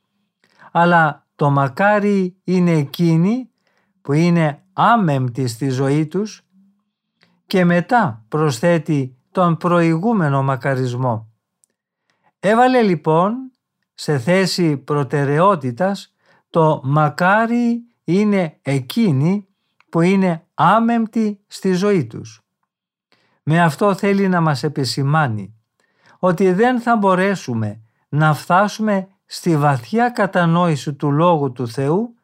[0.72, 3.50] αλλά το «μακάρι είναι εκείνοι
[4.00, 6.42] που είναι άμεμπτοι στη ζωή τους»
[7.46, 11.32] και μετά προσθέτει τον προηγούμενο μακαρισμό.
[12.40, 13.50] Έβαλε λοιπόν
[13.94, 16.14] σε θέση προτεραιότητας
[16.50, 19.48] το «μακάρι είναι εκείνοι
[19.88, 22.42] που είναι άμεμπτοι στη ζωή τους».
[23.42, 25.54] Με αυτό θέλει να μας επισημάνει
[26.18, 32.14] ότι δεν θα μπορέσουμε να φτάσουμε στη βαθιά κατανόηση του Λόγου του Θεού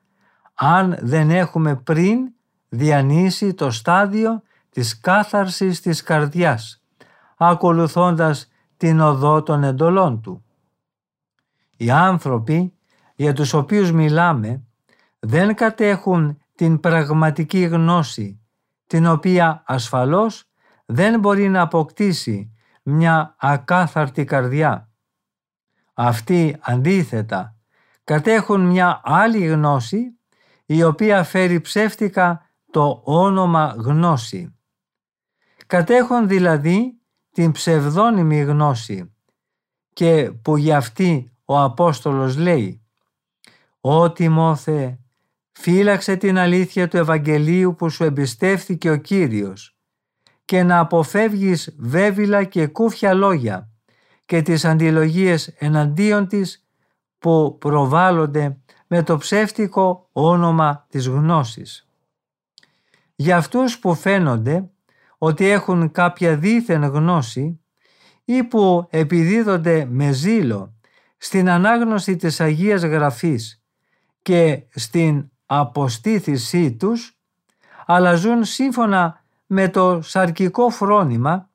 [0.55, 2.34] αν δεν έχουμε πριν
[2.75, 6.83] διανύσει το στάδιο της κάθαρσης της καρδιάς,
[7.37, 10.45] ακολουθώντας την οδό των εντολών Του.
[11.77, 12.73] Οι άνθρωποι
[13.15, 14.63] για τους οποίους μιλάμε
[15.19, 18.41] δεν κατέχουν την πραγματική γνώση,
[18.87, 20.45] την οποία ασφαλώς
[20.85, 24.89] δεν μπορεί να αποκτήσει μια ακάθαρτη καρδιά.
[25.95, 27.57] Αυτοί αντίθετα
[28.05, 30.19] κατέχουν μια άλλη γνώση
[30.67, 34.55] η οποία φέρει ψεύτικα το όνομα γνώση.
[35.67, 39.15] Κατέχουν δηλαδή την ψευδόνυμη γνώση
[39.93, 42.87] και που γι' αυτή ο Απόστολος λέει
[43.81, 44.99] «Ω Τιμόθε,
[45.53, 49.79] φύλαξε την αλήθεια του Ευαγγελίου που σου εμπιστεύθηκε ο Κύριος
[50.45, 53.71] και να αποφεύγεις βέβηλα και κούφια λόγια
[54.25, 56.67] και τις αντιλογίες εναντίον της
[57.19, 61.89] που προβάλλονται με το ψεύτικο όνομα της γνώσης.
[63.15, 64.71] Για αυτούς που φαίνονται
[65.19, 67.61] ότι έχουν κάποια δίθεν γνώση
[68.25, 70.75] ή που επιδίδονται με ζήλο
[71.17, 73.63] στην ανάγνωση της Αγίας Γραφής
[74.23, 77.19] και στην αποστήθησή τους,
[77.87, 81.51] αλλά ζουν σύμφωνα με το σαρκικό φρόνημα,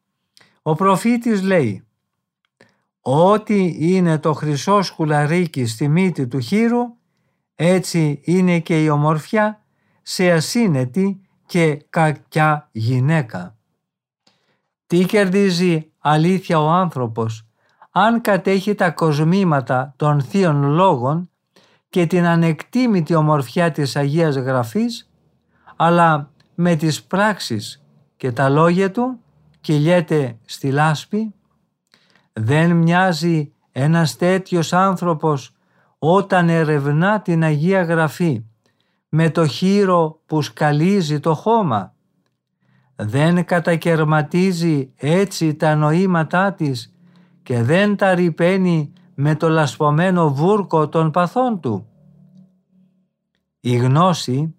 [0.61, 1.83] ο προφήτης λέει
[3.01, 6.81] «Ό,τι είναι το χρυσό σκουλαρίκι στη μύτη του χείρου,
[7.55, 9.63] έτσι είναι και η ομορφιά
[10.01, 13.55] σε ασύνετη και κακιά γυναίκα».
[14.87, 17.47] Τι κερδίζει αλήθεια ο άνθρωπος;
[17.91, 21.29] Αν κατέχει τα κοσμήματα των θείων λόγων
[21.89, 25.09] και την ανεκτήμητη ομορφιά της Αγίας Γραφής,
[25.75, 27.83] αλλά με τις πράξεις
[28.17, 29.19] και τα λόγια του
[29.61, 31.33] κυλιέται στη λάσπη,
[32.33, 35.55] δεν μοιάζει ένας τέτοιος άνθρωπος
[35.97, 38.43] όταν ερευνά την Αγία Γραφή
[39.09, 41.93] με το χείρο που σκαλίζει το χώμα.
[42.95, 46.93] Δεν κατακαιρματίζει έτσι τα νοήματά της
[47.43, 51.87] και δεν τα ρηπαίνει με το λασπωμένο βούρκο των παθών του.
[53.59, 54.55] Η γνώση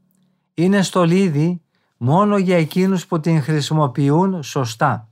[0.54, 1.62] είναι στολίδι
[1.96, 5.08] μόνο για εκείνους που την χρησιμοποιούν σωστά.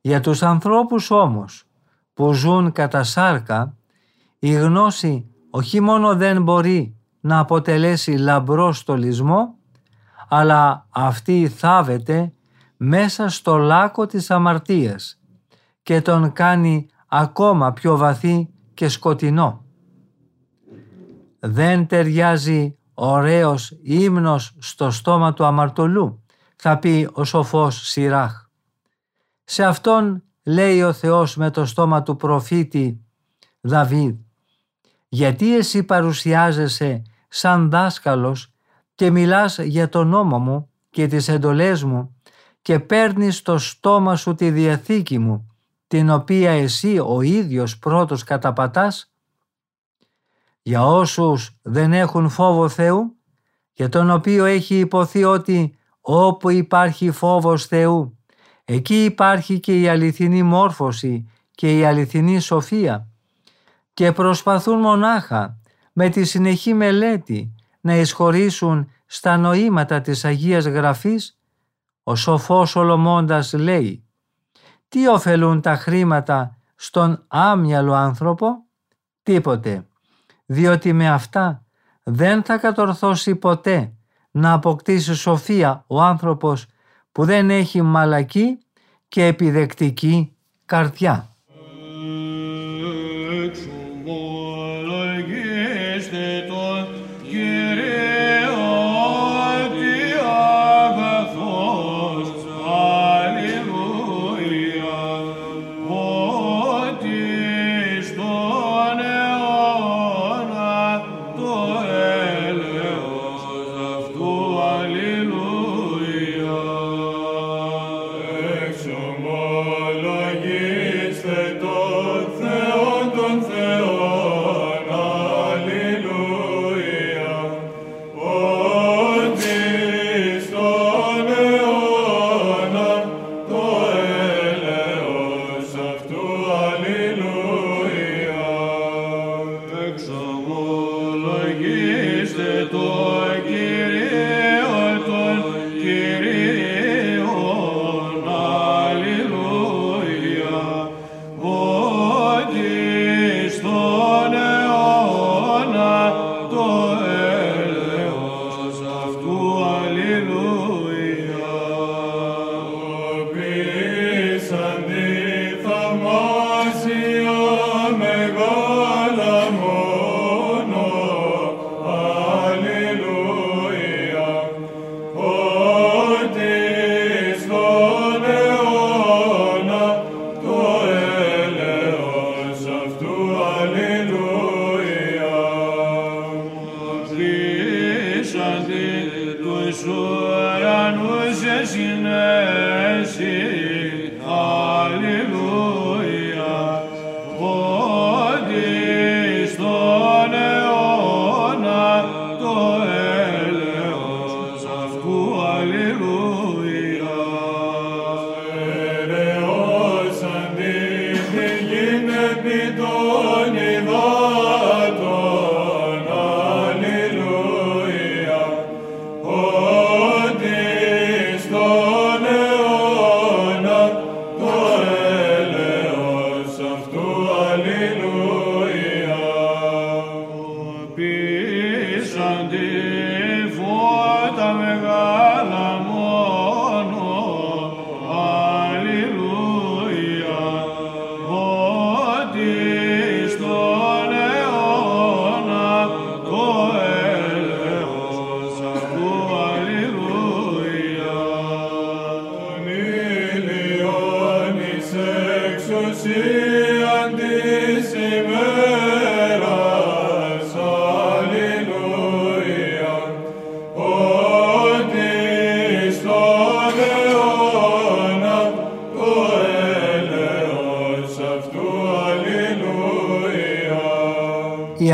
[0.00, 1.64] Για τους ανθρώπους όμως
[2.14, 3.76] που ζουν κατά σάρκα,
[4.38, 9.54] η γνώση όχι μόνο δεν μπορεί να αποτελέσει λαμπρό στολισμό,
[10.28, 12.32] αλλά αυτή θάβεται
[12.76, 15.20] μέσα στο λάκκο της αμαρτίας
[15.82, 19.64] και τον κάνει ακόμα πιο βαθύ και σκοτεινό.
[21.38, 26.24] Δεν ταιριάζει ωραίος ύμνος στο στόμα του αμαρτωλού,
[26.56, 28.46] θα πει ο σοφός Σιράχ.
[29.44, 33.04] Σε αυτόν λέει ο Θεός με το στόμα του προφήτη
[33.60, 34.14] Δαβίδ
[35.08, 37.02] «Γιατί εσύ παρουσιάζεσαι
[37.34, 38.52] σαν δάσκαλος
[38.94, 42.16] και μιλάς για τον νόμο μου και τις εντολές μου
[42.62, 45.56] και παίρνεις στο στόμα σου τη Διαθήκη μου,
[45.86, 49.12] την οποία εσύ ο ίδιος πρώτος καταπατάς;
[50.62, 53.16] Για όσους δεν έχουν φόβο Θεού,
[53.72, 58.18] για τον οποίο έχει υποθεί ότι όπου υπάρχει φόβος Θεού,
[58.64, 63.08] εκεί υπάρχει και η αληθινή μόρφωση και η αληθινή σοφία
[63.94, 65.61] και προσπαθούν μονάχα
[65.92, 71.38] με τη συνεχή μελέτη να εισχωρήσουν στα νοήματα της Αγίας Γραφής,
[72.02, 74.04] ο σοφός Σολομώντας λέει
[74.88, 78.64] «Τι ωφελούν τα χρήματα στον άμυαλο άνθρωπο»
[79.22, 79.86] «Τίποτε,
[80.46, 81.64] διότι με αυτά
[82.02, 83.92] δεν θα κατορθώσει ποτέ
[84.30, 86.66] να αποκτήσει σοφία ο άνθρωπος
[87.12, 88.58] που δεν έχει μαλακή
[89.08, 91.31] και επιδεκτική καρδιά».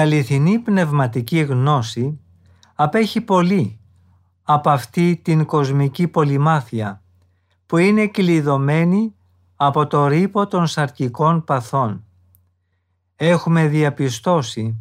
[0.09, 2.21] Αληθινή πνευματική γνώση
[2.75, 3.79] απέχει πολύ
[4.43, 7.03] από αυτή την κοσμική πολυμάθεια
[7.67, 9.15] που είναι κλειδωμένη
[9.57, 12.05] από το ρήπο των σαρκικών παθών.
[13.17, 14.81] Έχουμε διαπιστώσει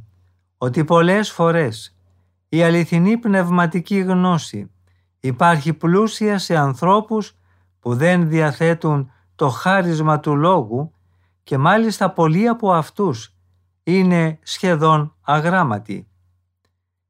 [0.58, 1.98] ότι πολλές φορές
[2.50, 4.72] η αληθινή πνευματική γνώση
[5.20, 7.36] υπάρχει πλούσια σε ανθρώπους
[7.80, 10.92] που δεν διαθέτουν το χάρισμα του λόγου
[11.44, 13.37] και μάλιστα πολλοί από αυτούς
[13.92, 16.08] είναι σχεδόν αγράμματοι.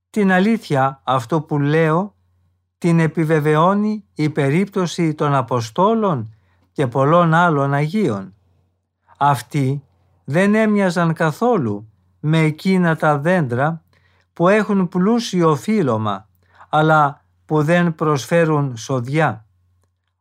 [0.10, 2.16] Την αλήθεια αυτό που λέω
[2.78, 6.34] την επιβεβαιώνει η περίπτωση των Αποστόλων
[6.72, 8.34] και πολλών άλλων Αγίων.
[9.18, 9.84] Αυτοί
[10.24, 13.84] δεν έμοιαζαν καθόλου με εκείνα τα δέντρα
[14.34, 16.30] που έχουν πλούσιο φύλλωμα
[16.70, 19.46] αλλά που δεν προσφέρουν σοδιά.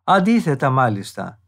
[0.04, 1.38] Αντίθετα μάλιστα,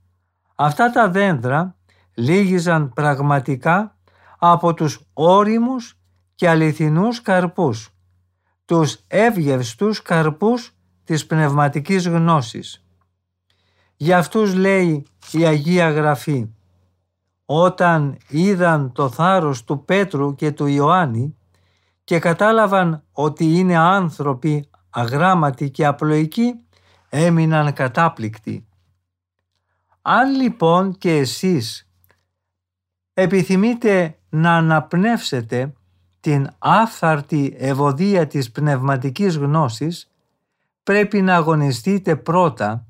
[0.54, 1.74] αυτά τα δέντρα
[2.14, 3.97] λύγιζαν πραγματικά
[4.38, 5.98] από τους όριμους
[6.34, 7.90] και αληθινούς καρπούς,
[8.64, 10.72] τους εύγευστους καρπούς
[11.04, 12.84] της πνευματικής γνώσης.
[13.96, 16.48] Για αυτούς λέει η Αγία Γραφή
[17.44, 21.36] όταν είδαν το θάρρος του Πέτρου και του Ιωάννη
[22.04, 26.54] και κατάλαβαν ότι είναι άνθρωποι αγράμματοι και απλοϊκοί
[27.08, 28.66] έμειναν κατάπληκτοι.
[30.02, 31.90] Αν λοιπόν και εσείς
[33.14, 35.72] επιθυμείτε να αναπνεύσετε
[36.20, 40.10] την άφθαρτη ευωδία της πνευματικής γνώσης
[40.82, 42.86] πρέπει να αγωνιστείτε πρώτα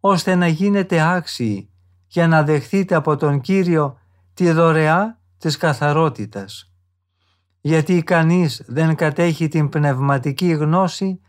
[0.00, 1.70] ώστε να γίνετε άξιοι
[2.06, 3.98] για να δεχθείτε από τον Κύριο
[4.34, 6.70] τη δωρεά της καθαρότητας.
[7.60, 11.20] Γιατί κανείς δεν κατέχει την πνευματική γνώση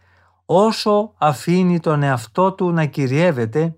[0.46, 3.76] όσο αφήνει τον εαυτό του να κυριεύεται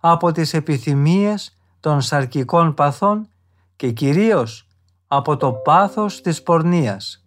[0.00, 3.28] από τις επιθυμίες των σαρκικών παθών
[3.76, 4.66] και κυρίως
[5.14, 7.26] από το πάθος της πορνείας.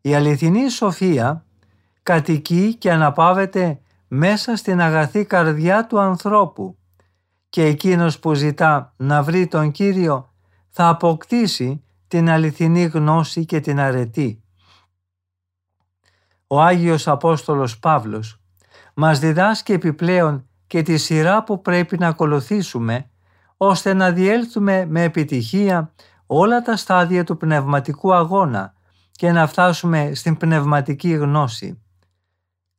[0.00, 1.44] Η αληθινή σοφία
[2.02, 6.78] κατοικεί και αναπαύεται μέσα στην αγαθή καρδιά του ανθρώπου
[7.48, 10.32] και εκείνος που ζητά να βρει τον Κύριο
[10.68, 14.42] θα αποκτήσει την αληθινή γνώση και την αρετή.
[16.46, 18.40] Ο Άγιος Απόστολος Παύλος
[18.94, 23.10] μας διδάσκει επιπλέον και τη σειρά που πρέπει να ακολουθήσουμε
[23.56, 25.92] ώστε να διέλθουμε με επιτυχία
[26.34, 28.74] όλα τα στάδια του πνευματικού αγώνα
[29.12, 31.82] και να φτάσουμε στην πνευματική γνώση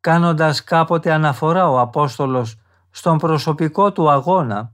[0.03, 4.73] κάνοντας κάποτε αναφορά ο Απόστολος στον προσωπικό του αγώνα,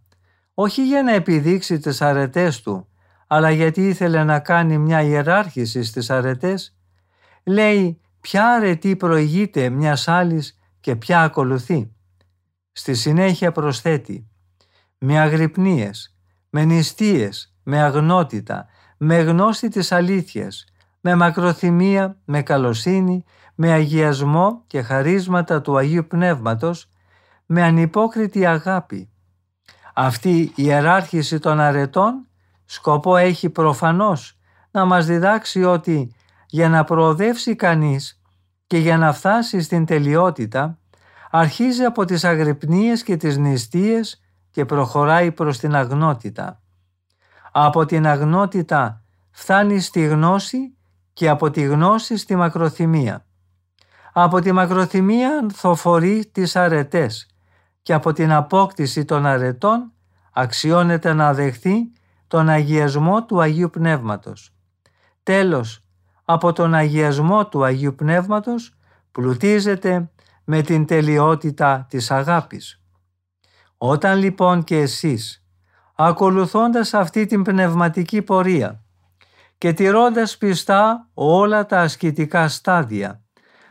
[0.54, 2.88] όχι για να επιδείξει τις αρετές του,
[3.28, 6.78] αλλά γιατί ήθελε να κάνει μια ιεράρχηση στις αρετές,
[7.44, 11.92] λέει ποια αρετή προηγείται μιας άλλης και ποια ακολουθεί.
[12.72, 14.28] Στη συνέχεια προσθέτει
[14.98, 16.16] με αγρυπνίες,
[16.50, 18.68] με νηστείες, με αγνότητα,
[18.98, 20.66] με γνώση της αλήθειας,
[21.02, 23.24] με μακροθυμία, με καλοσύνη,
[23.56, 26.90] με αγιασμό και χαρίσματα του Αγίου Πνεύματος,
[27.46, 29.10] με ανυπόκριτη αγάπη.
[29.94, 32.28] Αυτή η ιεράρχηση των αρετών
[32.66, 34.38] σκοπό έχει προφανώς
[34.72, 36.16] να μας διδάξει ότι
[36.48, 38.22] για να προοδεύσει κανείς
[38.68, 40.78] και για να φτάσει στην τελειότητα
[41.32, 46.62] αρχίζει από τις αγρυπνίες και τις νηστείες και προχωράει προς την αγνότητα.
[47.52, 50.78] Από την αγνότητα φτάνει στη γνώση
[51.14, 53.26] και από τη γνώση στη μακροθυμία.
[54.14, 57.28] Από τη μακροθυμία ανθοφορεί τις αρετές
[57.82, 59.92] και από την απόκτηση των αρετών
[60.34, 61.92] αξιώνεται να δεχθεί
[62.28, 64.54] τον αγιασμό του Αγίου Πνεύματος.
[65.24, 65.84] Τέλος,
[66.26, 68.74] από τον αγιασμό του Αγίου Πνεύματος
[69.12, 70.12] πλουτίζεται
[70.44, 72.82] με την τελειότητα της αγάπης.
[73.78, 75.39] Όταν λοιπόν και εσείς,
[76.02, 78.84] ακολουθώντας αυτή την πνευματική πορεία
[79.58, 83.22] και τηρώντας πιστά όλα τα ασκητικά στάδια,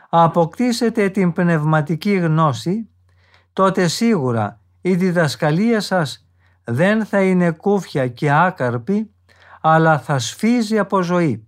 [0.09, 2.89] αποκτήσετε την πνευματική γνώση,
[3.53, 6.27] τότε σίγουρα η διδασκαλία σας
[6.63, 9.13] δεν θα είναι κούφια και άκαρπη,
[9.61, 11.47] αλλά θα σφίζει από ζωή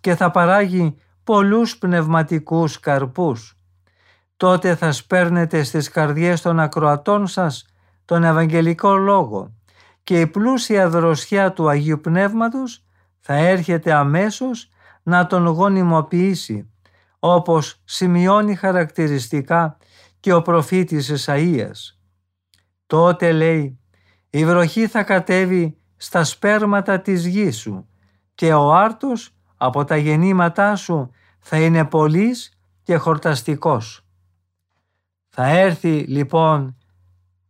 [0.00, 3.58] και θα παράγει πολλούς πνευματικούς καρπούς.
[4.36, 7.64] Τότε θα σπέρνετε στις καρδιές των ακροατών σας
[8.04, 9.54] τον Ευαγγελικό Λόγο
[10.04, 12.84] και η πλούσια δροσιά του Αγίου Πνεύματος
[13.20, 14.70] θα έρχεται αμέσως
[15.02, 16.70] να τον γονιμοποιήσει
[17.18, 19.76] όπως σημειώνει χαρακτηριστικά
[20.20, 21.98] και ο προφήτης Εσαΐας.
[22.86, 23.78] Τότε λέει
[24.30, 27.88] η βροχή θα κατέβει στα σπέρματα της γης σου
[28.34, 34.06] και ο άρτος από τα γεννήματά σου θα είναι πολύς και χορταστικός.
[35.28, 36.76] Θα έρθει λοιπόν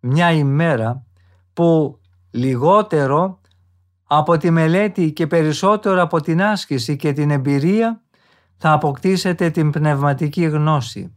[0.01, 1.05] μια ημέρα
[1.53, 2.00] που
[2.31, 3.41] λιγότερο
[4.07, 8.01] από τη μελέτη και περισσότερο από την άσκηση και την εμπειρία
[8.57, 11.15] θα αποκτήσετε την πνευματική γνώση.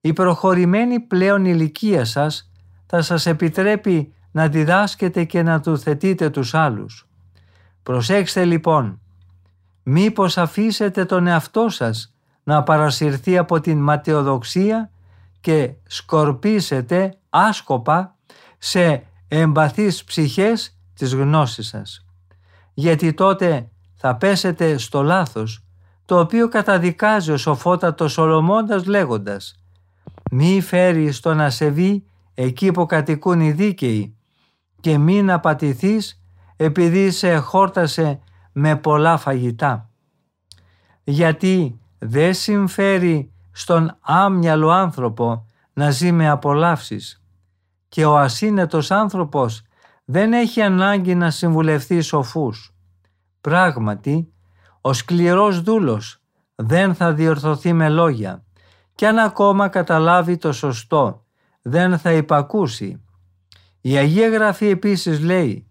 [0.00, 2.50] Η προχωρημένη πλέον ηλικία σας
[2.86, 7.08] θα σας επιτρέπει να διδάσκετε και να του θετείτε τους άλλους.
[7.82, 9.00] Προσέξτε λοιπόν,
[9.82, 14.90] μήπως αφήσετε τον εαυτό σας να παρασυρθεί από την ματαιοδοξία
[15.40, 18.16] και σκορπίσετε άσκοπα
[18.58, 22.06] σε εμπαθείς ψυχές της γνώσης σας.
[22.74, 25.64] Γιατί τότε θα πέσετε στο λάθος,
[26.04, 29.62] το οποίο καταδικάζει ο σοφότατος Σολομώντας λέγοντας
[30.30, 32.04] «Μη φέρει στον ασεβή
[32.34, 34.14] εκεί που κατοικούν οι δίκαιοι
[34.80, 36.22] και μην απατηθείς
[36.56, 38.20] επειδή σε χόρτασε
[38.52, 39.90] με πολλά φαγητά.
[41.04, 47.21] Γιατί δεν συμφέρει στον άμυαλο άνθρωπο να ζει με απολαύσεις
[47.92, 49.62] και ο ασύνετος άνθρωπος
[50.04, 52.74] δεν έχει ανάγκη να συμβουλευτεί σοφούς.
[53.40, 54.32] Πράγματι,
[54.80, 56.20] ο σκληρός δούλος
[56.54, 58.44] δεν θα διορθωθεί με λόγια
[58.94, 61.24] και αν ακόμα καταλάβει το σωστό
[61.62, 63.02] δεν θα υπακούσει.
[63.80, 65.66] Η Αγία Γραφή επίσης λέει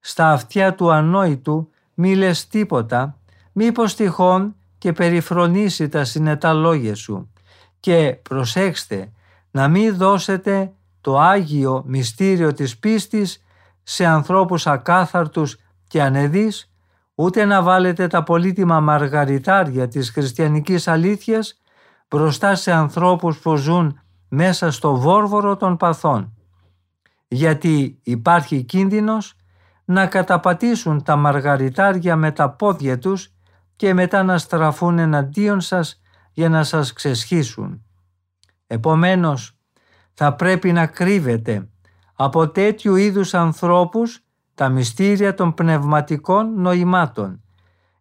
[0.00, 3.18] «Στα αυτιά του ανόητου μη λες τίποτα,
[3.52, 7.32] μήπως τυχόν και περιφρονήσει τα συνετά λόγια σου
[7.80, 9.12] και προσέξτε
[9.50, 10.72] να μην δώσετε
[11.04, 13.42] το Άγιο μυστήριο της πίστης
[13.82, 15.56] σε ανθρώπους ακάθαρτους
[15.88, 16.72] και ανεδείς,
[17.14, 21.60] ούτε να βάλετε τα πολύτιμα μαργαριτάρια της χριστιανικής αλήθειας
[22.08, 26.34] μπροστά σε ανθρώπους που ζουν μέσα στο βόρβορο των παθών.
[27.28, 29.36] Γιατί υπάρχει κίνδυνος
[29.84, 33.32] να καταπατήσουν τα μαργαριτάρια με τα πόδια τους
[33.76, 36.00] και μετά να στραφούν εναντίον σας
[36.32, 37.82] για να σας ξεσχίσουν.
[38.66, 39.53] Επομένως,
[40.14, 41.68] θα πρέπει να κρύβετε
[42.14, 44.20] από τέτοιου είδους ανθρώπους
[44.54, 47.42] τα μυστήρια των πνευματικών νοημάτων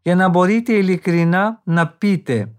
[0.02, 2.52] για να μπορείτε ειλικρινά να πείτε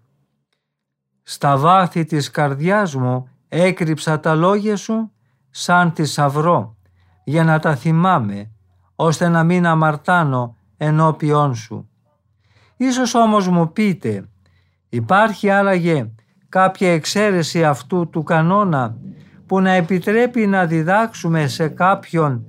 [1.23, 5.13] «Στα βάθη της καρδιάς μου έκρυψα τα λόγια σου
[5.51, 6.77] σαν θησαυρό
[7.25, 8.51] για να τα θυμάμαι
[8.97, 11.89] ώστε να μην αμαρτάνω ενώπιόν σου».
[12.77, 14.29] Ίσως όμως μου πείτε
[14.89, 16.11] υπάρχει άλλαγε
[16.49, 18.97] κάποια εξαίρεση αυτού του κανόνα
[19.47, 22.47] που να επιτρέπει να διδάξουμε σε κάποιον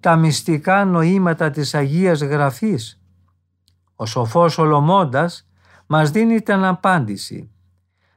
[0.00, 3.00] τα μυστικά νοήματα της Αγίας Γραφής.
[3.96, 5.48] Ο σοφός Σολομώντας
[5.86, 7.50] μας δίνει την απάντηση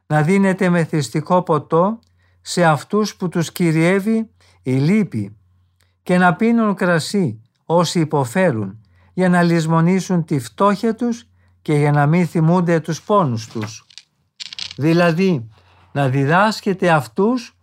[0.08, 2.00] να δίνεται μεθυστικό ποτό
[2.42, 4.30] σε αυτούς που τους κυριεύει
[4.64, 5.38] η λύπη
[6.04, 8.82] και να πίνουν κρασί όσοι υποφέρουν
[9.14, 11.30] για να λησμονήσουν τη φτώχεια τους
[11.62, 13.86] και για να μην θυμούνται τους πόνους τους.
[14.78, 15.50] Δηλαδή
[15.92, 17.59] να διδάσκεται αυτούς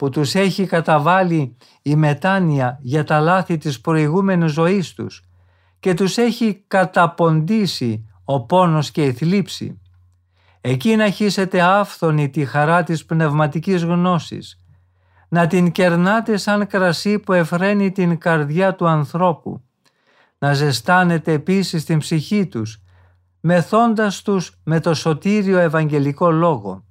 [0.00, 5.22] που τους έχει καταβάλει η μετάνοια για τα λάθη της προηγούμενης ζωής τους
[5.80, 9.80] και τους έχει καταποντήσει ο πόνος και η θλίψη.
[10.60, 14.64] Εκεί να χύσετε άφθονη τη χαρά της πνευματικής γνώσης,
[15.28, 19.62] να την κερνάτε σαν κρασί που εφραίνει την καρδιά του ανθρώπου,
[20.38, 22.82] να ζεστάνετε επίσης την ψυχή τους,
[23.40, 26.84] μεθώντας τους με το σωτήριο Ευαγγελικό Λόγο,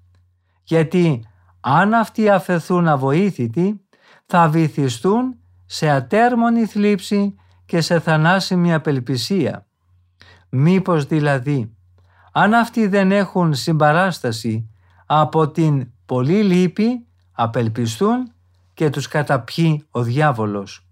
[0.63, 1.28] γιατί
[1.59, 3.81] αν αυτοί αφαιθούν αβοήθητοι,
[4.25, 5.35] θα βυθιστούν
[5.65, 7.35] σε ατέρμονη θλίψη
[7.65, 9.65] και σε θανάσιμη απελπισία.
[10.49, 11.73] Μήπως δηλαδή,
[12.31, 14.69] αν αυτοί δεν έχουν συμπαράσταση
[15.05, 18.31] από την πολύ λύπη, απελπιστούν
[18.73, 20.87] και τους καταπιεί ο διάβολος.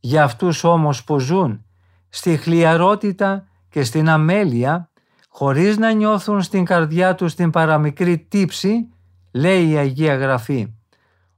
[0.00, 1.64] Για αυτούς όμως που ζουν
[2.08, 4.90] στη χλιαρότητα και στην αμέλεια,
[5.28, 8.88] χωρίς να νιώθουν στην καρδιά τους την παραμικρή τύψη,
[9.36, 10.74] λέει η Αγία Γραφή.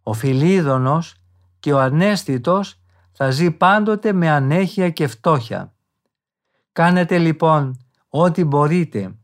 [0.03, 1.15] Ο Φιλίδωνος
[1.61, 2.81] και ο ανέστητος
[3.13, 5.75] θα ζει πάντοτε με ανέχεια και φτώχεια.
[6.73, 7.79] Κάνετε λοιπόν
[8.09, 9.15] ό,τι μπορείτε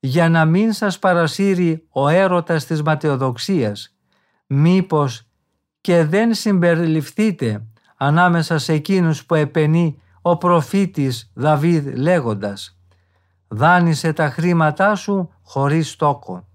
[0.00, 3.96] για να μην σας παρασύρει ο έρωτας της ματαιοδοξίας,
[4.46, 5.28] μήπως
[5.80, 12.78] και δεν συμπεριληφθείτε ανάμεσα σε εκείνους που επενεί ο προφήτης Δαβίδ λέγοντας
[13.48, 16.47] «Δάνεισε τα χρήματά σου χωρίς τόκο»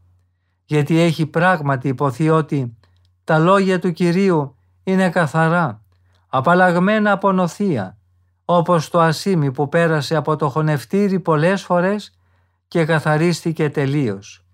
[0.66, 2.78] γιατί έχει πράγματι υποθεί ότι
[3.24, 5.82] τα λόγια του Κυρίου είναι καθαρά,
[6.28, 7.98] απαλλαγμένα από νοθεία,
[8.46, 12.18] όπως το ασίμι που πέρασε από το χωνευτήρι πολλές φορές
[12.68, 14.46] και καθαρίστηκε τελείως.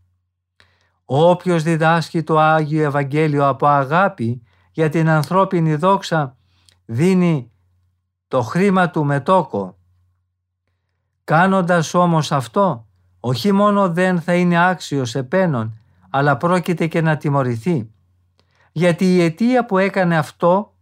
[1.05, 4.41] Όποιος διδάσκει το Άγιο Ευαγγέλιο από αγάπη
[4.71, 6.35] για την ανθρώπινη δόξα
[6.85, 7.51] δίνει
[8.27, 9.77] το χρήμα του μετόκο.
[11.23, 12.87] Κάνοντας όμως αυτό,
[13.19, 15.78] όχι μόνο δεν θα είναι άξιος επένων,
[16.09, 17.89] αλλά πρόκειται και να τιμωρηθεί.
[18.71, 20.73] Γιατί η αιτία που έκανε αυτό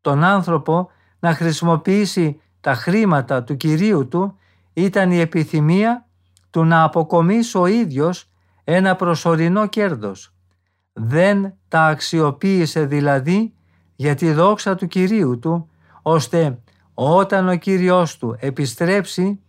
[0.00, 4.36] τον άνθρωπο να χρησιμοποιήσει τα χρήματα του Κυρίου του
[4.72, 6.06] ήταν η επιθυμία
[6.50, 8.30] του να αποκομίσει ο ίδιος
[8.64, 10.34] ένα προσωρινό κέρδος.
[10.92, 13.54] Δεν τα αξιοποίησε δηλαδή
[13.96, 15.70] για τη δόξα του Κυρίου του,
[16.02, 16.58] ώστε
[16.94, 19.40] όταν ο Κύριος του επιστρέψει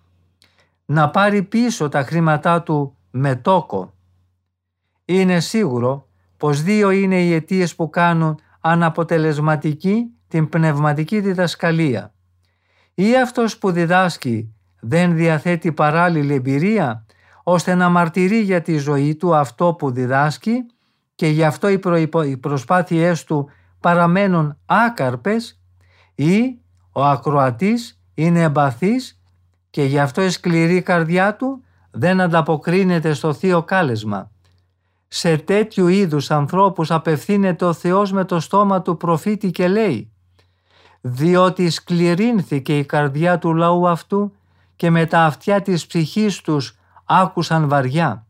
[0.86, 3.94] να πάρει πίσω τα χρήματά του με τόκο.
[5.06, 12.14] Είναι σίγουρο πως δύο είναι οι αιτίες που κάνουν αναποτελεσματική την πνευματική διδασκαλία.
[12.94, 17.06] Ή αυτός που διδάσκει δεν διαθέτει παράλληλη εμπειρία
[17.44, 20.66] ώστε να μαρτυρεί για τη ζωή του αυτό που διδάσκει
[21.16, 21.80] και γι' αυτό οι,
[22.26, 23.50] οι προσπάθειές του
[23.80, 25.62] παραμένουν άκαρπες
[26.16, 26.60] ή
[26.92, 29.22] ο ακροατής είναι εμπαθής
[29.70, 34.32] και γι' αυτό η σκληρή καρδιά του δεν ανταποκρίνεται στο θείο κάλεσμα.
[35.16, 40.12] Σε τέτοιου είδους ανθρώπους απευθύνεται ο Θεός με το στόμα του προφήτη και λέει
[41.02, 44.36] «Διότι σκληρύνθηκε η καρδιά του λαού αυτού
[44.76, 48.26] και με τα αυτιά της ψυχής τους άκουσαν βαριά.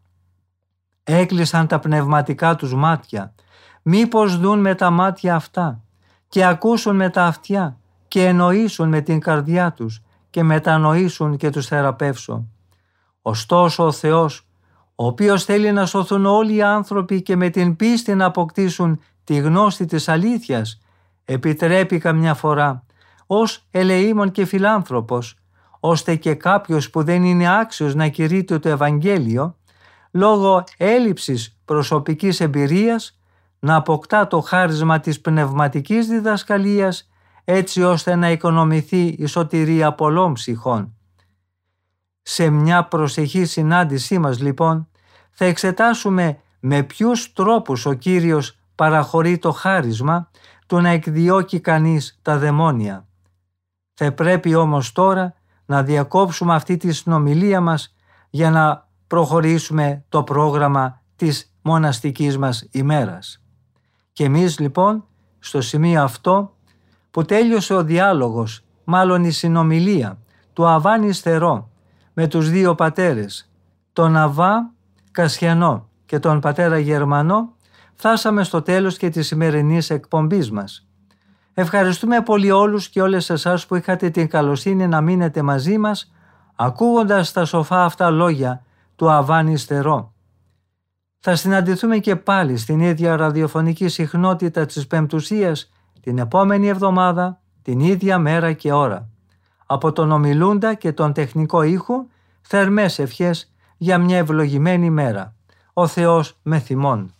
[1.03, 3.33] Έκλεισαν τα πνευματικά τους μάτια.
[3.81, 5.83] Μήπως δουν με τα μάτια αυτά
[6.27, 7.77] και ακούσουν με τα αυτιά
[8.07, 12.47] και εννοήσουν με την καρδιά τους και μετανοήσουν και τους θεραπεύσω.
[13.21, 14.47] Ωστόσο ο Θεός,
[15.03, 19.35] ο οποίος θέλει να σωθούν όλοι οι άνθρωποι και με την πίστη να αποκτήσουν τη
[19.35, 20.79] γνώση της αλήθειας,
[21.25, 22.85] επιτρέπει καμιά φορά
[23.27, 25.37] ως ελεήμων και φιλάνθρωπος,
[25.79, 29.57] ώστε και κάποιος που δεν είναι άξιος να κηρύττει το Ευαγγέλιο,
[30.11, 33.19] λόγω έλλειψης προσωπικής εμπειρίας,
[33.59, 37.09] να αποκτά το χάρισμα της πνευματικής διδασκαλίας
[37.43, 40.93] έτσι ώστε να οικονομηθεί η σωτηρία πολλών ψυχών.
[42.21, 44.87] Σε μια προσεχή συνάντησή μας λοιπόν
[45.33, 50.29] θα εξετάσουμε με ποιους τρόπους ο Κύριος παραχωρεί το χάρισμα
[50.67, 53.07] του να εκδιώκει κανείς τα δαιμόνια.
[53.93, 55.33] Θα πρέπει όμως τώρα
[55.65, 57.95] να διακόψουμε αυτή τη συνομιλία μας
[58.29, 63.41] για να προχωρήσουμε το πρόγραμμα της μοναστικής μας ημέρας.
[64.11, 65.03] Και εμείς λοιπόν
[65.39, 66.55] στο σημείο αυτό
[67.11, 70.17] που τέλειωσε ο διάλογος, μάλλον η συνομιλία
[70.53, 71.69] του Αβάνη Στερό
[72.13, 73.49] με τους δύο πατέρες,
[73.93, 74.71] τον Αβά
[75.13, 77.55] Κασιανό και τον πατέρα Γερμανό,
[77.93, 80.87] φτάσαμε στο τέλος και της σημερινής εκπομπής μας.
[81.53, 86.11] Ευχαριστούμε πολύ όλους και όλες εσάς που είχατε την καλοσύνη να μείνετε μαζί μας
[86.55, 88.63] ακούγοντας τα σοφά αυτά λόγια
[88.95, 90.13] του Αβάνη Στερό.
[91.19, 98.17] Θα συναντηθούμε και πάλι στην ίδια ραδιοφωνική συχνότητα της Πεμπτουσίας την επόμενη εβδομάδα, την ίδια
[98.17, 99.09] μέρα και ώρα.
[99.65, 102.07] Από τον ομιλούντα και τον τεχνικό ήχο,
[102.41, 103.52] θερμές ευχές
[103.83, 105.35] για μια ευλογημένη μέρα.
[105.73, 107.12] Ο Θεός με θυμών.